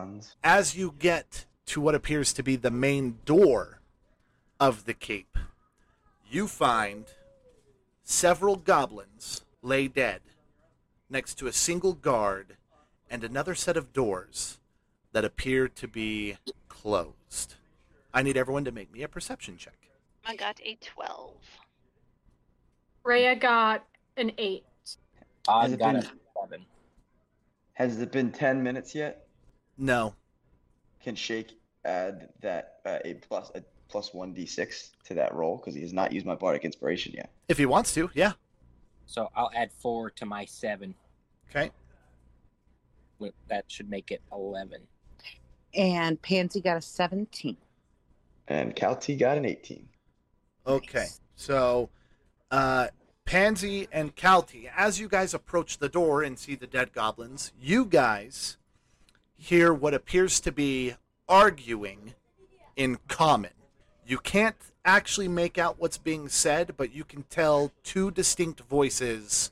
[0.43, 3.81] as you get to what appears to be the main door
[4.59, 5.37] of the keep,
[6.29, 7.05] you find
[8.03, 10.21] several goblins lay dead
[11.09, 12.57] next to a single guard
[13.09, 14.59] and another set of doors
[15.11, 16.37] that appear to be
[16.67, 17.55] closed.
[18.13, 19.77] I need everyone to make me a perception check.
[20.25, 21.33] I got a 12.
[23.03, 23.85] Rhea got
[24.17, 24.63] an eight.
[25.47, 26.65] Og Has it got a been- seven.
[27.73, 29.27] Has it been 10 minutes yet?
[29.77, 30.15] No.
[31.03, 35.75] Can Shake add that uh, a plus a plus one d6 to that roll because
[35.75, 37.31] he has not used my bardic inspiration yet.
[37.48, 38.33] If he wants to, yeah.
[39.06, 40.96] So I'll add four to my seven.
[41.50, 41.71] Okay.
[43.48, 44.81] That should make it 11.
[45.73, 47.58] And Pansy got a 17.
[48.48, 49.88] And Calty got an 18.
[50.67, 51.08] Okay.
[51.36, 51.90] So,
[52.52, 52.88] uh,
[53.25, 57.86] Pansy and Calty, as you guys approach the door and see the dead goblins, you
[57.86, 58.58] guys
[59.36, 60.96] hear what appears to be
[61.27, 62.13] arguing
[62.75, 63.52] in common.
[64.06, 69.51] You can't actually make out what's being said, but you can tell two distinct voices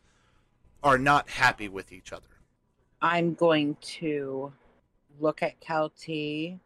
[0.83, 2.27] are not happy with each other.
[3.01, 4.53] I'm going to
[5.19, 6.59] look at Kelty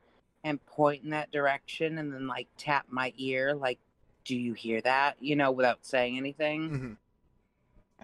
[0.44, 3.80] and point in that direction and then like tap my ear like
[4.24, 5.16] do you hear that?
[5.22, 6.70] You know, without saying anything.
[6.70, 6.94] Mm-hmm.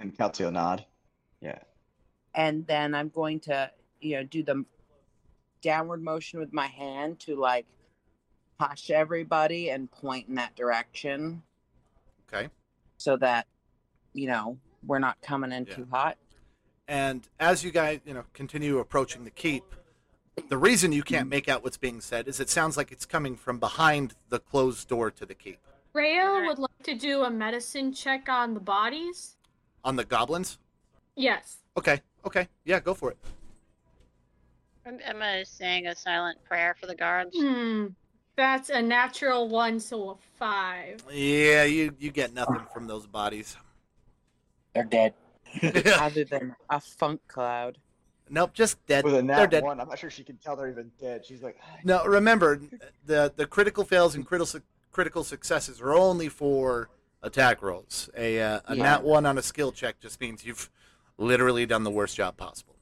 [0.01, 0.85] And Calcio nod.
[1.41, 1.59] Yeah.
[2.33, 3.69] and then I'm going to,
[3.99, 4.63] you know, do the
[5.61, 7.65] downward motion with my hand to like
[8.63, 11.41] hush everybody and point in that direction
[12.31, 12.49] Okay.
[12.97, 13.45] so that,
[14.13, 15.75] you know, we're not coming in Yeah.
[15.75, 16.17] too hot.
[16.87, 19.63] And as you guys, you know, continue approaching the keep,
[20.49, 23.35] the reason you can't make out what's being said is it sounds like it's coming
[23.35, 25.59] from behind the closed door to the keep.
[25.93, 29.37] Rhea would like to do a medicine check on the bodies.
[29.83, 30.57] On the goblins?
[31.15, 31.57] Yes.
[31.77, 32.01] Okay.
[32.25, 32.47] Okay.
[32.65, 33.17] Yeah, go for it.
[34.85, 37.37] Emma is saying a silent prayer for the guards.
[37.37, 37.87] Hmm.
[38.35, 41.03] That's a natural one, so a five.
[41.11, 43.55] Yeah, you you get nothing from those bodies.
[44.73, 45.13] They're dead.
[45.99, 47.77] Other than a funk cloud.
[48.29, 49.03] nope, just dead.
[49.05, 49.63] With a They're dead.
[49.63, 51.23] one, I'm not sure she can tell they're even dead.
[51.25, 52.59] She's like, No, remember
[53.05, 54.61] the the critical fails and critical su-
[54.91, 56.89] critical successes are only for
[57.21, 58.09] attack rolls.
[58.17, 58.83] A uh, a Yeah.
[58.83, 60.71] nat one on a skill check just means you've
[61.19, 62.75] literally done the worst job possible.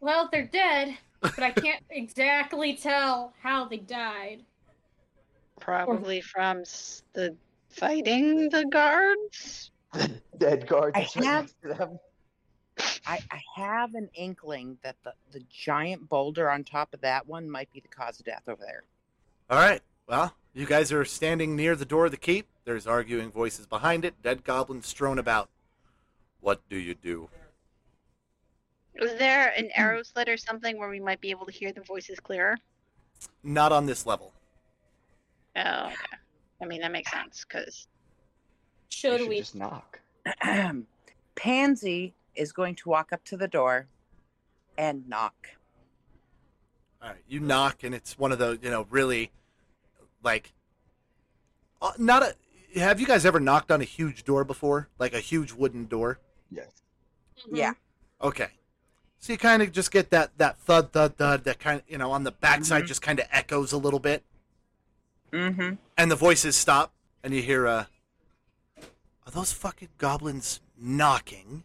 [0.00, 4.44] Well, they're dead, but I can't exactly tell how they died.
[5.60, 7.34] Probably from s- the
[7.70, 9.70] fighting the guards.
[10.38, 11.98] dead guards I right have- next to them.
[13.08, 17.50] I, I have an inkling that the, the giant boulder on top of that one
[17.50, 18.84] might be the cause of death over there.
[19.50, 19.80] All right.
[20.06, 22.46] Well, you guys are standing near the door of the keep.
[22.64, 24.22] There's arguing voices behind it.
[24.22, 25.48] Dead goblins strewn about.
[26.40, 27.28] What do you do?
[29.00, 31.82] Was there an arrow slit or something where we might be able to hear the
[31.82, 32.56] voices clearer?
[33.42, 34.32] Not on this level.
[35.56, 35.94] Oh, okay.
[36.62, 37.86] I mean, that makes sense because
[38.88, 39.38] Should should we?
[39.38, 40.00] just knock.
[41.34, 43.86] Pansy is going to walk up to the door
[44.76, 45.48] and knock.
[47.00, 49.30] All right, you knock, and it's one of those, you know, really,
[50.22, 50.52] like,
[51.80, 52.34] uh, not a.
[52.78, 56.18] Have you guys ever knocked on a huge door before, like a huge wooden door?
[56.50, 56.82] Yes.
[57.46, 57.56] Mhm.
[57.56, 57.72] Yeah.
[58.20, 58.48] Okay,
[59.18, 61.98] so you kind of just get that that thud thud thud that kind of you
[61.98, 64.22] know on the backside just kind of echoes a little bit,
[65.32, 65.74] Mm-hmm.
[65.96, 66.92] and the voices stop,
[67.22, 67.84] and you hear uh,
[69.26, 71.64] are those fucking goblins knocking?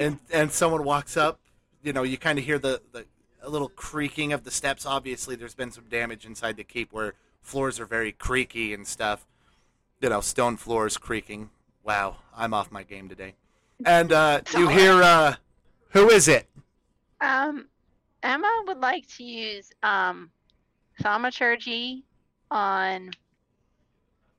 [0.00, 1.38] And and someone walks up,
[1.82, 3.06] you know, you kind of hear the the
[3.42, 4.84] a little creaking of the steps.
[4.86, 9.26] Obviously, there's been some damage inside the keep where floors are very creaky and stuff.
[10.00, 11.50] You know, stone floors creaking.
[11.84, 13.34] Wow, I'm off my game today.
[13.86, 15.36] And uh, you hear, uh,
[15.94, 16.46] who is it?
[17.22, 17.66] um,
[18.22, 20.30] Emma would like to use um,
[21.00, 22.04] thaumaturgy
[22.50, 23.10] on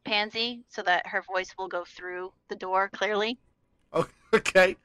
[0.04, 3.40] Pansy so that her voice will go through the door clearly.
[3.94, 4.76] Oh, okay.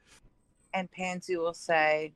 [0.73, 2.13] And Pansy will say,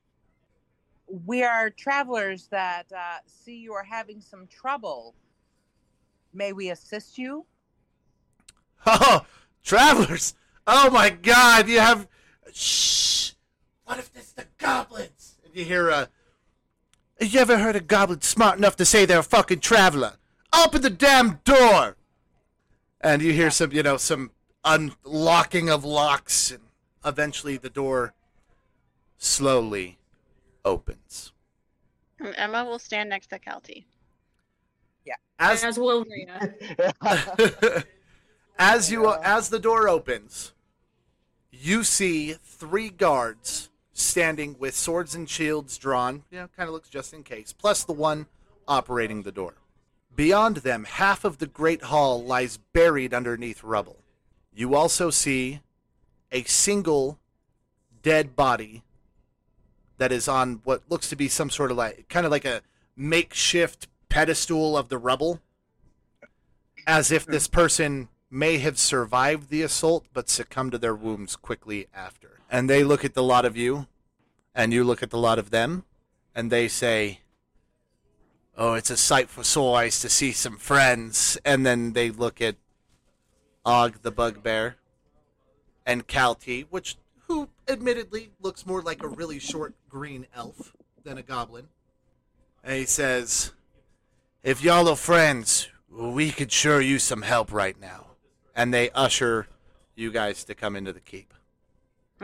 [1.07, 5.13] We are travelers that uh, see you are having some trouble.
[6.33, 7.45] May we assist you?
[8.87, 9.25] Oh,
[9.63, 10.35] travelers!
[10.67, 11.67] Oh my God!
[11.67, 12.07] You have.
[12.53, 13.04] Shh!
[13.85, 15.35] What if it's the goblins?
[15.45, 16.05] And you hear uh,
[17.19, 17.23] a.
[17.23, 20.13] Have you ever heard a goblin smart enough to say they're a fucking traveler?
[20.53, 21.95] Open the damn door!
[23.01, 24.31] And you hear some, you know, some
[24.63, 26.63] unlocking of locks, and
[27.05, 28.13] eventually the door
[29.17, 29.97] slowly
[30.63, 31.31] opens.
[32.19, 33.85] Mm, Emma will stand next to Kelty.
[35.37, 36.53] As As will Rhea.
[38.59, 40.53] as you as the door opens,
[41.51, 46.23] you see three guards standing with swords and shields drawn.
[46.29, 47.53] You know, kind of looks just in case.
[47.53, 48.27] Plus the one
[48.67, 49.55] operating the door.
[50.15, 53.97] Beyond them, half of the great hall lies buried underneath rubble.
[54.53, 55.61] You also see
[56.31, 57.19] a single
[58.03, 58.83] dead body
[59.97, 62.61] that is on what looks to be some sort of like kind of like a
[62.95, 65.41] makeshift pedestal of the rubble
[66.85, 71.87] as if this person may have survived the assault but succumbed to their wounds quickly
[71.93, 72.39] after.
[72.55, 73.85] And they look at the lot of you,
[74.55, 75.83] and you look at the lot of them,
[76.33, 77.19] and they say,
[78.55, 81.37] Oh, it's a sight for sore eyes to see some friends.
[81.43, 82.55] And then they look at
[83.65, 84.77] Og the Bugbear
[85.85, 86.95] and Calty, which
[87.27, 91.67] who admittedly looks more like a really short green elf than a goblin.
[92.63, 93.51] And he says,
[94.43, 98.11] If y'all are friends, we could sure use some help right now.
[98.55, 99.47] And they usher
[99.93, 101.34] you guys to come into the keep.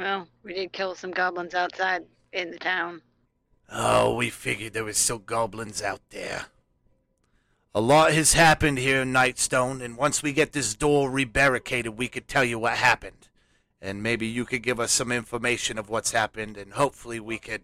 [0.02, 3.04] Well, we did kill some goblins outside in the town.
[3.72, 6.48] Oh, we figured there was still goblins out there.
[7.76, 12.08] A lot has happened here in Nightstone, and once we get this door rebarricaded, we
[12.08, 13.30] could tell you what happened.
[13.80, 17.62] And maybe you could give us some information of what's happened, and hopefully we could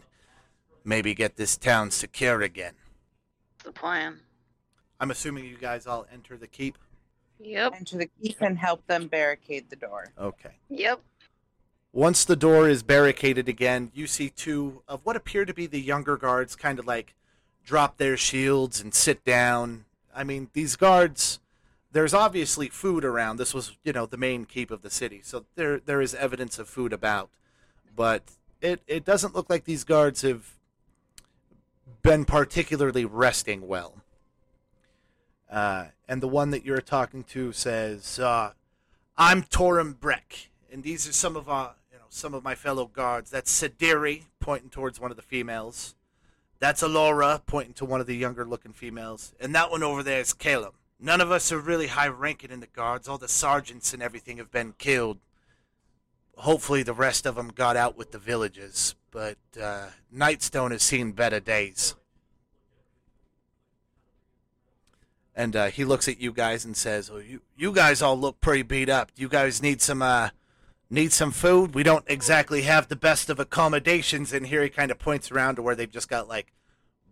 [0.84, 2.74] maybe get this town secure again.
[3.56, 4.20] That's the plan.
[5.00, 6.78] I'm assuming you guys all enter the keep.
[7.40, 7.74] Yep.
[7.76, 10.12] enter the keep and help them barricade the door.
[10.18, 10.52] Okay.
[10.68, 11.00] Yep.
[11.98, 15.80] Once the door is barricaded again, you see two of what appear to be the
[15.80, 17.12] younger guards kind of like
[17.64, 19.84] drop their shields and sit down.
[20.14, 21.40] I mean, these guards,
[21.90, 23.38] there's obviously food around.
[23.38, 26.56] This was, you know, the main keep of the city, so there there is evidence
[26.60, 27.30] of food about.
[27.96, 28.22] But
[28.60, 30.54] it it doesn't look like these guards have
[32.02, 34.04] been particularly resting well.
[35.50, 38.52] Uh, and the one that you're talking to says, uh,
[39.16, 41.77] "I'm Torem Breck, and these are some of our, know,
[42.10, 43.30] some of my fellow guards.
[43.30, 45.94] That's Sadiri, pointing towards one of the females.
[46.60, 50.32] That's Alara, pointing to one of the younger-looking females, and that one over there is
[50.32, 50.74] Caleb.
[51.00, 53.06] None of us are really high-ranking in the guards.
[53.06, 55.18] All the sergeants and everything have been killed.
[56.36, 61.12] Hopefully, the rest of them got out with the villages, but uh, Nightstone has seen
[61.12, 61.94] better days."
[65.38, 68.40] and uh, he looks at you guys and says, "Oh, you you guys all look
[68.40, 69.12] pretty beat up.
[69.14, 70.30] You guys need some uh
[70.90, 71.74] need some food.
[71.74, 75.56] We don't exactly have the best of accommodations." And here he kind of points around
[75.56, 76.52] to where they've just got like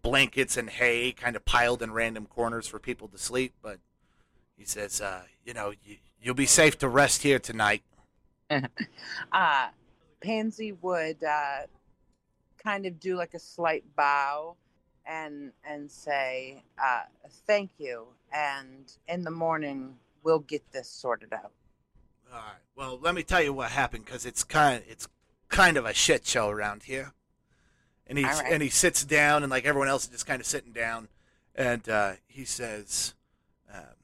[0.03, 3.55] blankets and hay kind of piled in random corners for people to sleep.
[3.62, 3.79] But
[4.57, 7.83] he says, uh, "You know, you, you'll be safe to rest here tonight."
[8.51, 9.68] uh,
[10.20, 11.62] Pansy would uh,
[12.62, 14.57] kind of do like a slight bow
[15.07, 17.03] and and say uh,
[17.47, 21.53] thank you, and in the morning we'll get this sorted out.
[22.33, 22.61] All right.
[22.74, 25.09] Well, let me tell you what happened because it's kind it's
[25.49, 27.12] kind of a shit show around here.
[28.07, 28.53] And All right.
[28.53, 31.09] and he sits down and like everyone else is just kind of sitting down,
[31.55, 33.14] and uh, he says,
[33.72, 33.97] um,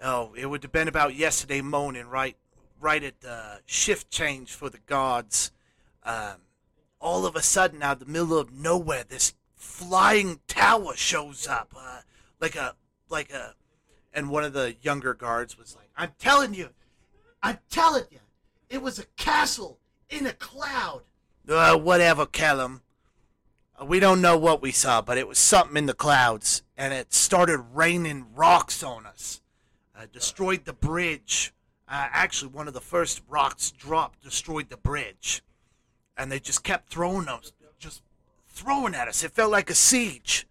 [0.00, 2.36] "Oh, it would have been about yesterday morning, right?
[2.80, 5.50] Right at the shift change for the guards.
[6.04, 6.36] Um,
[7.00, 11.74] all of a sudden, out of the middle of nowhere, this flying tower shows up,
[11.76, 12.00] uh,
[12.40, 12.74] like a
[13.08, 13.54] like a."
[14.12, 16.70] And one of the younger guards was like, "I'm telling you,
[17.42, 18.18] I'm telling you,
[18.68, 21.02] it was a castle in a cloud."
[21.48, 22.82] Uh, whatever, Callum.
[23.80, 26.92] Uh, we don't know what we saw, but it was something in the clouds, and
[26.92, 29.40] it started raining rocks on us.
[29.96, 31.52] Uh, destroyed the bridge.
[31.88, 35.42] Uh, actually, one of the first rocks dropped, destroyed the bridge,
[36.16, 38.02] and they just kept throwing us, just
[38.48, 39.24] throwing at us.
[39.24, 40.46] It felt like a siege.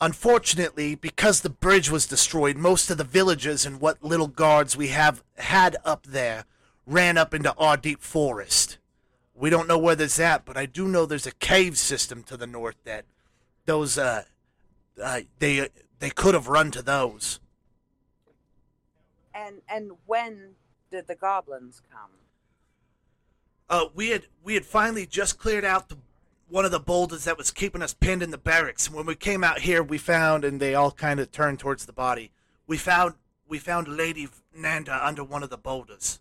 [0.00, 4.88] Unfortunately, because the bridge was destroyed, most of the villagers and what little guards we
[4.88, 6.46] have had up there
[6.86, 8.78] ran up into our deep forest.
[9.34, 12.36] We don't know where there's at, but I do know there's a cave system to
[12.36, 13.04] the north that
[13.66, 14.24] those uh,
[15.02, 17.40] uh they they could have run to those.
[19.34, 20.56] And and when
[20.90, 22.10] did the goblins come?
[23.68, 25.98] Uh, we had we had finally just cleared out the
[26.50, 28.86] one of the boulders that was keeping us pinned in the barracks.
[28.86, 31.86] And when we came out here, we found, and they all kind of turned towards
[31.86, 32.32] the body.
[32.66, 33.14] We found
[33.48, 36.20] we found Lady Nanda under one of the boulders.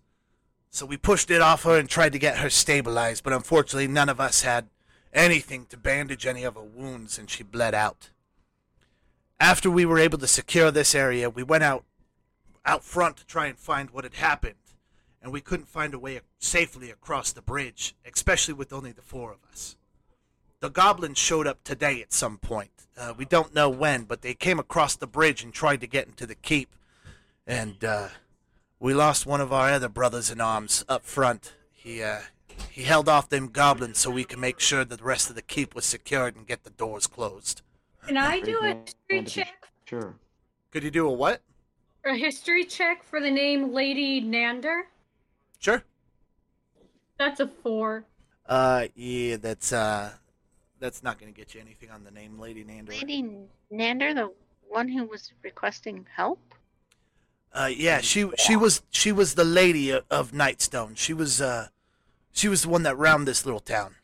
[0.71, 4.09] So we pushed it off her and tried to get her stabilized, but unfortunately, none
[4.09, 4.67] of us had
[5.13, 8.09] anything to bandage any of her wounds, and she bled out.
[9.39, 11.85] After we were able to secure this area, we went out
[12.65, 14.55] out front to try and find what had happened,
[15.21, 19.31] and we couldn't find a way safely across the bridge, especially with only the four
[19.31, 19.75] of us.
[20.61, 22.71] The goblins showed up today at some point.
[22.97, 26.07] Uh, we don't know when, but they came across the bridge and tried to get
[26.07, 26.75] into the keep,
[27.47, 28.09] and uh,
[28.77, 31.53] we lost one of our other brothers in arms up front.
[31.71, 32.19] He uh,
[32.69, 35.41] he held off them goblins so we could make sure that the rest of the
[35.41, 37.61] keep was secured and get the doors closed.
[38.05, 39.69] Can I do a history man to be check?
[39.85, 40.15] Sure.
[40.71, 41.41] Could you do a what?
[42.03, 44.81] A history check for the name Lady Nandar?
[45.57, 45.83] Sure.
[47.17, 48.03] That's a four.
[48.45, 50.11] Uh, yeah, that's uh,
[50.79, 52.89] that's not gonna get you anything on the name, Lady Nandar.
[52.89, 53.25] Lady
[53.71, 54.31] Nandar, the
[54.67, 56.39] one who was requesting help?
[57.53, 60.95] Uh, yeah, she she was she was the lady of, of Nightstone.
[60.95, 61.67] She was uh,
[62.31, 63.95] she was the one that ran this little town.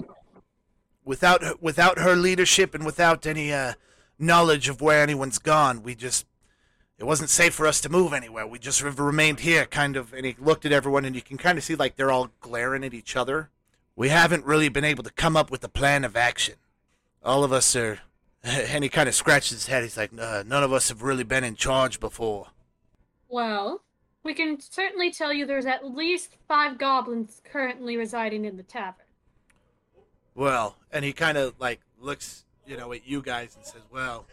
[1.03, 3.73] Without her, without her leadership and without any uh
[4.17, 6.25] knowledge of where anyone's gone, we just
[6.97, 8.47] it wasn't safe for us to move anywhere.
[8.47, 10.13] We just re- remained here, kind of.
[10.13, 12.83] And he looked at everyone, and you can kind of see like they're all glaring
[12.83, 13.49] at each other.
[13.95, 16.55] We haven't really been able to come up with a plan of action.
[17.25, 17.99] All of us are,
[18.43, 19.83] and he kind of scratches his head.
[19.83, 22.47] He's like, uh, none of us have really been in charge before.
[23.27, 23.81] Well,
[24.23, 29.05] we can certainly tell you there's at least five goblins currently residing in the tavern.
[30.35, 34.25] Well, and he kind of like looks, you know, at you guys and says, "Well,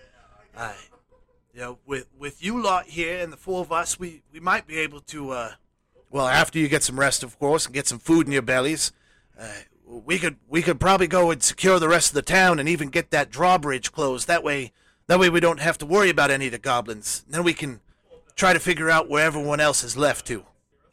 [0.56, 0.74] I,
[1.54, 4.66] you know, with with you lot here and the four of us, we we might
[4.66, 5.52] be able to, uh,
[6.10, 8.92] well, after you get some rest, of course, and get some food in your bellies,
[9.38, 9.46] uh,
[10.04, 12.88] we could we could probably go and secure the rest of the town and even
[12.88, 14.26] get that drawbridge closed.
[14.26, 14.72] That way,
[15.06, 17.24] that way we don't have to worry about any of the goblins.
[17.28, 17.80] Then we can
[18.34, 20.44] try to figure out where everyone else is left to.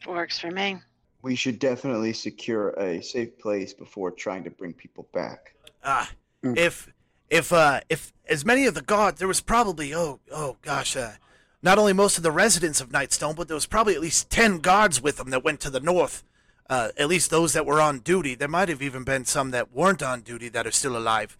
[0.06, 0.78] Works for me.
[1.22, 5.54] We should definitely secure a safe place before trying to bring people back.
[5.84, 6.10] Ah,
[6.42, 6.56] Mm.
[6.56, 6.88] if
[7.28, 11.12] if uh if as many of the guards, there was probably oh oh gosh, uh,
[11.62, 14.58] not only most of the residents of Nightstone, but there was probably at least ten
[14.58, 16.24] guards with them that went to the north.
[16.70, 18.36] Uh, at least those that were on duty.
[18.36, 21.36] There might have even been some that weren't on duty that are still alive.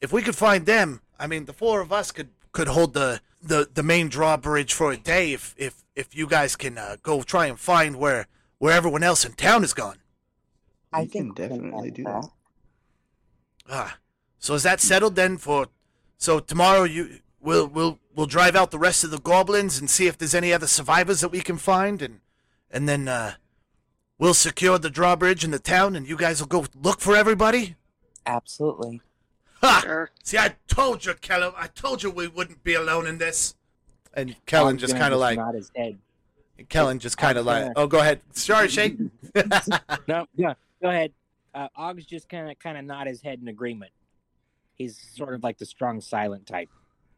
[0.00, 3.20] If we could find them, I mean, the four of us could could hold the
[3.40, 5.32] the, the main drawbridge for a day.
[5.32, 8.26] If if if you guys can uh, go try and find where
[8.58, 9.98] where everyone else in town is gone.
[10.92, 12.30] I We can definitely do do that.
[13.70, 13.98] Ah,
[14.40, 15.38] so is that settled then?
[15.38, 15.68] For
[16.18, 20.08] so tomorrow you we'll we'll we'll drive out the rest of the goblins and see
[20.08, 22.20] if there's any other survivors that we can find, and
[22.68, 23.34] and then uh,
[24.18, 27.76] we'll secure the drawbridge in the town, and you guys will go look for everybody.
[28.26, 29.00] Absolutely.
[29.62, 29.80] Ha!
[29.84, 30.10] Sure.
[30.22, 31.52] See, I told you, Kellen.
[31.56, 33.54] I told you we wouldn't be alone in this.
[34.14, 35.98] And Kellen Og's just kind of like nod his head.
[36.68, 38.20] Kellen just kind of like, oh, go ahead.
[38.32, 38.96] Sorry, Shake.
[40.08, 41.12] No, yeah, go ahead.
[41.54, 43.92] Uh, Og's just kind of kind of nod his head in agreement.
[44.74, 46.68] He's sort of like the strong silent type.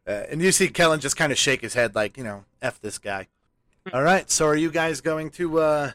[0.07, 2.79] Uh, and you see Kellen just kind of shake his head like, you know, F
[2.81, 3.27] this guy.
[3.93, 5.91] All right, so are you guys going to uh,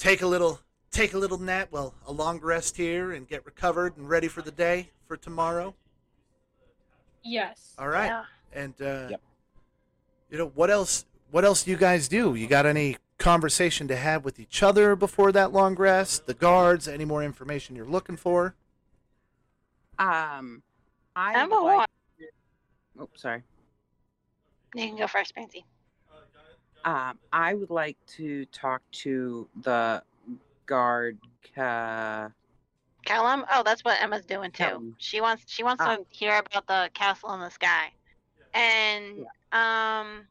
[0.00, 0.58] take a little
[0.90, 4.42] take a little nap, well, a long rest here and get recovered and ready for
[4.42, 5.72] the day for tomorrow?
[7.22, 7.74] Yes.
[7.78, 8.06] All right.
[8.06, 8.24] Yeah.
[8.52, 9.20] And uh, Yep.
[10.30, 12.34] you know, what else what else do you guys do?
[12.34, 16.26] You got any conversation to have with each other before that long rest?
[16.26, 18.56] The guards, any more information you're looking for?
[19.98, 20.62] Um,
[21.14, 21.76] I Number would one.
[21.78, 21.88] like.
[22.98, 23.42] Oh, sorry.
[24.74, 25.64] You can go first, Pansy.
[26.84, 30.02] Um, I would like to talk to the
[30.66, 31.18] guard.
[31.56, 32.28] Uh,
[33.04, 33.44] Callum?
[33.52, 34.64] Oh, that's what Emma's doing too.
[34.64, 34.94] Callum.
[34.98, 35.96] She wants she wants Ah.
[35.96, 37.92] to hear about the castle in the sky.
[38.54, 40.26] And um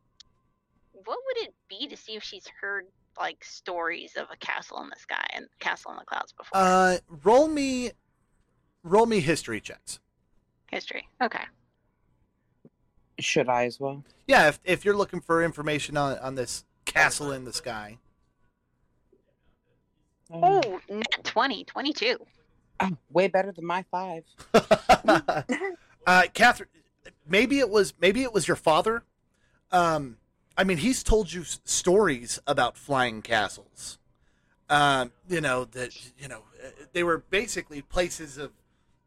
[0.92, 2.86] what would it be to see if she's heard
[3.20, 6.60] like stories of a castle in the sky and castle in the clouds before?
[6.62, 7.92] Uh, roll me
[8.84, 10.00] roll me history checks.
[10.72, 11.08] History.
[11.22, 11.44] Okay.
[13.24, 14.04] Should I as well?
[14.28, 17.98] Yeah, if, if you're looking for information on, on this castle in the sky.
[20.32, 22.18] Um, Oh, net 20, 22.
[22.82, 24.24] oh, way better than my five.
[24.54, 26.70] uh, Catherine,
[27.28, 29.04] maybe it was maybe it was your father.
[29.72, 30.18] Um,
[30.58, 33.98] I mean, he's told you s- stories about flying castles.
[34.70, 38.52] Um, you know that you know uh, they were basically places of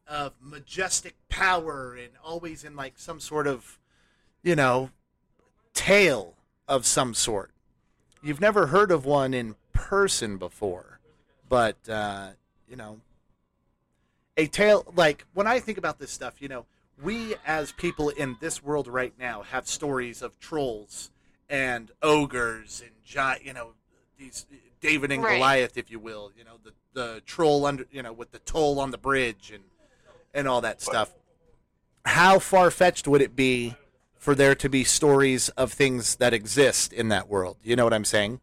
[0.09, 3.79] of majestic power and always in like some sort of
[4.43, 4.91] you know
[5.75, 6.35] tale
[6.69, 7.51] of some sort.
[8.23, 11.01] You've never heard of one in person before,
[11.49, 12.31] but uh,
[12.69, 13.01] you know
[14.37, 16.67] a tale like when I think about this stuff, you know,
[17.03, 21.11] we as people in this world right now have stories of trolls
[21.49, 23.73] and ogres and giant, you know,
[24.19, 24.47] these
[24.81, 25.35] David and Right.
[25.35, 28.81] Goliath, if you will, you know, the the troll under, you know, with the toll
[28.81, 29.65] on the bridge and
[30.35, 31.13] and all that stuff.
[32.05, 33.77] How far fetched would it be
[34.23, 37.57] for there to be stories of things that exist in that world?
[37.65, 38.41] You know what I'm saying?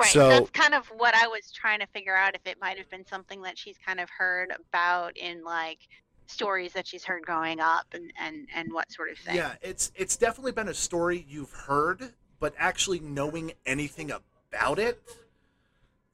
[0.00, 0.08] Right.
[0.08, 2.88] So- That's kind of what I was trying to figure out if it might have
[2.88, 5.80] been something that she's kind of heard about in like
[6.26, 9.36] stories that she's heard growing up and and and what sort of thing.
[9.36, 15.02] Yeah, it's it's definitely been a story you've heard, but actually knowing anything about it,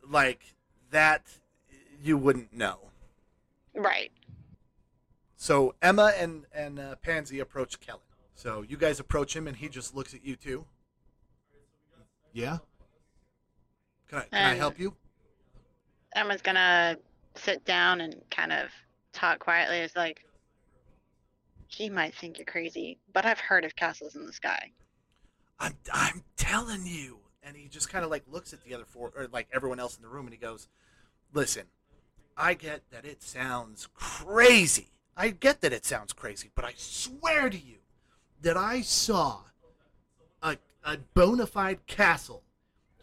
[0.09, 0.41] like
[0.91, 1.22] that,
[2.03, 2.79] you wouldn't know.
[3.72, 4.11] Right.
[5.37, 8.01] So Emma and and uh, Pansy approach Kellen.
[8.35, 10.66] So you guys approach him, and he just looks at you too.
[12.32, 12.59] Yeah.
[14.09, 14.97] Can I can I Um, help you?
[16.14, 16.99] Emma's gonna
[17.37, 18.70] sit down and kind of
[19.12, 19.78] talk quietly.
[19.78, 20.24] It's like
[21.68, 24.72] he might think you're crazy, but I've heard of castles in the sky.
[25.59, 27.20] I'm I'm telling you.
[27.43, 29.97] And he just kind of like looks at the other four or like everyone else
[29.97, 30.66] in the room and he goes,
[31.32, 31.66] "Listen,
[32.37, 34.93] I get that it sounds crazy.
[35.16, 37.78] I get that it sounds crazy, but I swear to you
[38.45, 39.41] that I saw
[40.43, 42.43] a a bona fide castle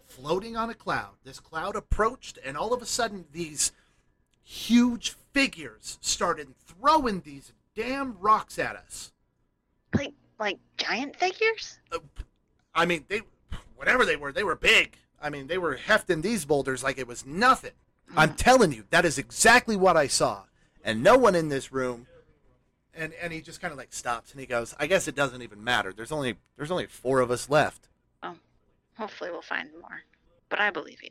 [0.05, 1.15] floating on a cloud.
[1.23, 3.71] This cloud approached and all of a sudden these
[4.43, 9.11] huge figures started throwing these damn rocks at us.
[9.95, 11.79] Like like giant figures?
[11.91, 11.99] Uh,
[12.75, 13.21] I mean, they
[13.75, 14.95] whatever they were, they were big.
[15.19, 17.73] I mean, they were hefting these boulders like it was nothing.
[18.15, 18.37] I'm mm.
[18.37, 20.43] telling you, that is exactly what I saw.
[20.83, 22.07] And no one in this room
[22.93, 25.41] and and he just kind of like stops and he goes, "I guess it doesn't
[25.41, 25.93] even matter.
[25.93, 27.87] There's only there's only 4 of us left."
[28.97, 30.03] Hopefully we'll find more.
[30.49, 31.09] But I believe you.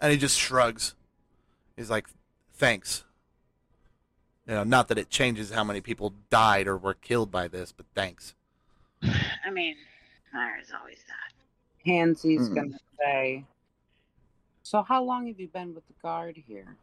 [0.00, 0.94] And he just shrugs.
[1.76, 2.08] He's like,
[2.54, 3.04] "Thanks."
[4.46, 7.70] You know, not that it changes how many people died or were killed by this,
[7.70, 8.34] but thanks.
[9.02, 9.76] I mean,
[10.32, 11.34] there's always that.
[11.84, 12.54] Hansy's Hmm.
[12.54, 13.44] gonna say.
[14.62, 16.76] So how long have you been with the guard here?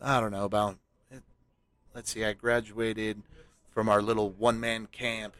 [0.00, 0.76] I don't know about.
[1.94, 2.24] Let's see.
[2.24, 3.22] I graduated
[3.70, 5.36] from our little one man camp.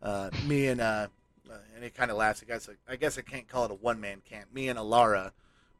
[0.00, 1.08] Uh, me and uh,
[1.50, 2.42] uh, and it kind of laughs.
[2.42, 4.52] I guess I guess I can't call it a one man camp.
[4.52, 5.32] Me and Alara,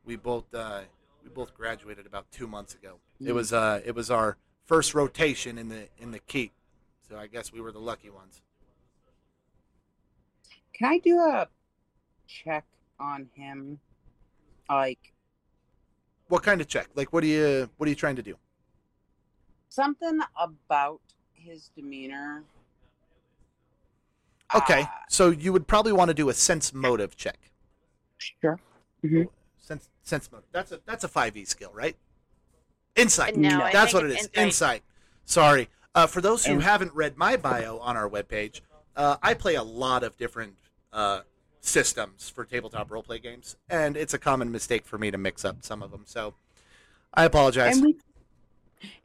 [0.04, 0.82] we both uh,
[1.22, 2.98] we both graduated about two months ago.
[3.24, 4.36] It was uh it was our
[4.66, 6.52] first rotation in the in the keep,
[7.08, 8.40] so I guess we were the lucky ones.
[10.74, 11.48] Can I do a
[12.26, 12.64] check
[12.98, 13.78] on him?
[14.68, 15.12] Like
[16.28, 16.88] What kind of check?
[16.94, 18.36] Like, what are you what are you trying to do?
[19.76, 21.00] Something about
[21.32, 22.44] his demeanor.
[24.54, 27.38] Okay, Uh, so you would probably want to do a sense motive check.
[28.18, 28.60] sure.
[29.02, 29.28] Mhm.
[29.58, 30.46] Sense sense motive.
[30.52, 31.96] That's a that's a five E skill, right?
[32.94, 33.36] Insight.
[33.36, 34.26] No, I That's think what it's.
[34.26, 34.36] Insight.
[34.46, 34.82] insight.
[35.24, 35.68] Sorry.
[35.94, 38.60] Uh, for those who haven't read my bio on our webpage,
[38.96, 40.56] uh, I play a lot of different
[40.92, 41.22] uh,
[41.60, 45.62] systems for tabletop roleplay games, and it's a common mistake for me to mix up
[45.64, 46.02] some of them.
[46.06, 46.34] So
[47.14, 47.76] I apologize.
[47.78, 47.96] And we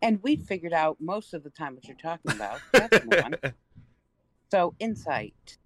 [0.02, 2.60] and we figured out most of the time what you're talking about.
[2.72, 3.36] That's one.
[4.50, 5.58] So insight.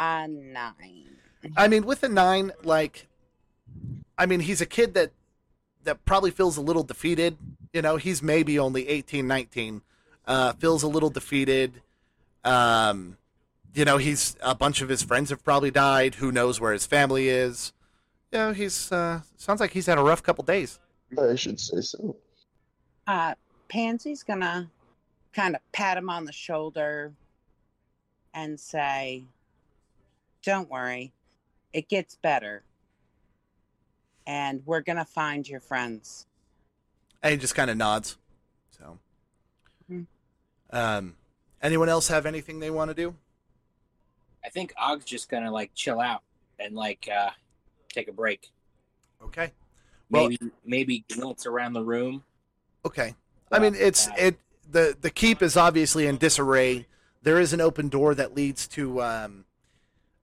[0.00, 1.16] A nine.
[1.56, 3.06] I mean, with a nine, like,
[4.18, 5.12] I mean, he's a kid that
[5.84, 7.36] that probably feels a little defeated.
[7.72, 9.82] You know, he's maybe only 18, 19.
[10.26, 11.82] Uh, feels a little defeated.
[12.44, 13.18] Um,
[13.74, 16.16] you know, he's a bunch of his friends have probably died.
[16.16, 17.72] Who knows where his family is?
[18.30, 20.78] You know, he's uh, sounds like he's had a rough couple days.
[21.18, 22.16] I should say so.
[23.06, 23.34] Uh
[23.68, 24.70] Pansy's gonna
[25.32, 27.12] kind of pat him on the shoulder
[28.34, 29.24] and say,
[30.42, 31.12] Don't worry,
[31.72, 32.62] it gets better.
[34.26, 36.26] And we're gonna find your friends.
[37.22, 38.16] And he just kind of nods.
[38.70, 38.98] So,
[39.90, 40.06] Mhm.
[40.70, 41.16] um,
[41.62, 43.16] anyone else have anything they want to do?
[44.44, 46.22] I think Og's just gonna like chill out
[46.58, 47.30] and like uh
[47.88, 48.50] take a break.
[49.22, 49.52] Okay.
[50.10, 52.24] Well- Maybe maybe glance around the room.
[52.84, 53.14] Okay.
[53.50, 54.38] I mean, it's it.
[54.70, 56.86] the The keep is obviously in disarray.
[57.22, 59.44] There is an open door that leads to um,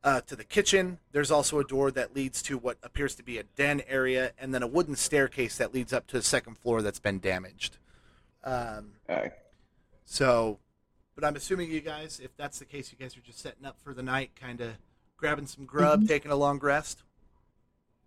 [0.03, 0.99] uh, to the kitchen.
[1.11, 4.53] There's also a door that leads to what appears to be a den area, and
[4.53, 7.77] then a wooden staircase that leads up to the second floor that's been damaged.
[8.43, 9.33] Um, Alright.
[10.05, 10.59] so,
[11.15, 13.77] but I'm assuming you guys, if that's the case, you guys are just setting up
[13.83, 14.71] for the night, kind of
[15.17, 17.03] grabbing some grub, taking a long rest.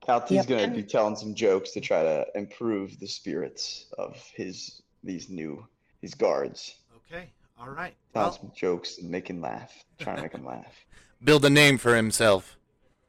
[0.07, 0.47] Kalti's Yep.
[0.49, 5.67] gonna be telling some jokes to try to improve the spirits of his these new
[6.01, 6.77] these guards.
[7.11, 7.29] Okay.
[7.59, 7.95] All right.
[8.13, 10.75] Telling Well, some jokes and making laugh, trying to make him laugh.
[11.25, 12.57] build a name for himself.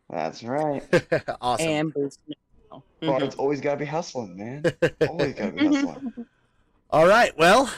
[0.10, 0.84] That's right.
[1.42, 1.68] awesome.
[1.68, 2.20] And boost-
[3.02, 4.64] Guards always gotta be hustling, man.
[5.08, 6.26] Always gotta be hustling.
[6.90, 7.36] All right.
[7.38, 7.70] Well,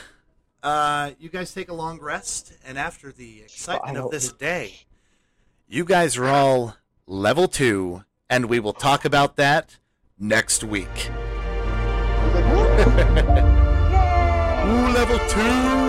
[0.62, 4.86] uh, you guys take a long rest, and after the excitement of this day,
[5.68, 9.76] you guys are all level two, and we will talk about that
[10.18, 11.10] next week.
[14.66, 15.85] Ooh, level two!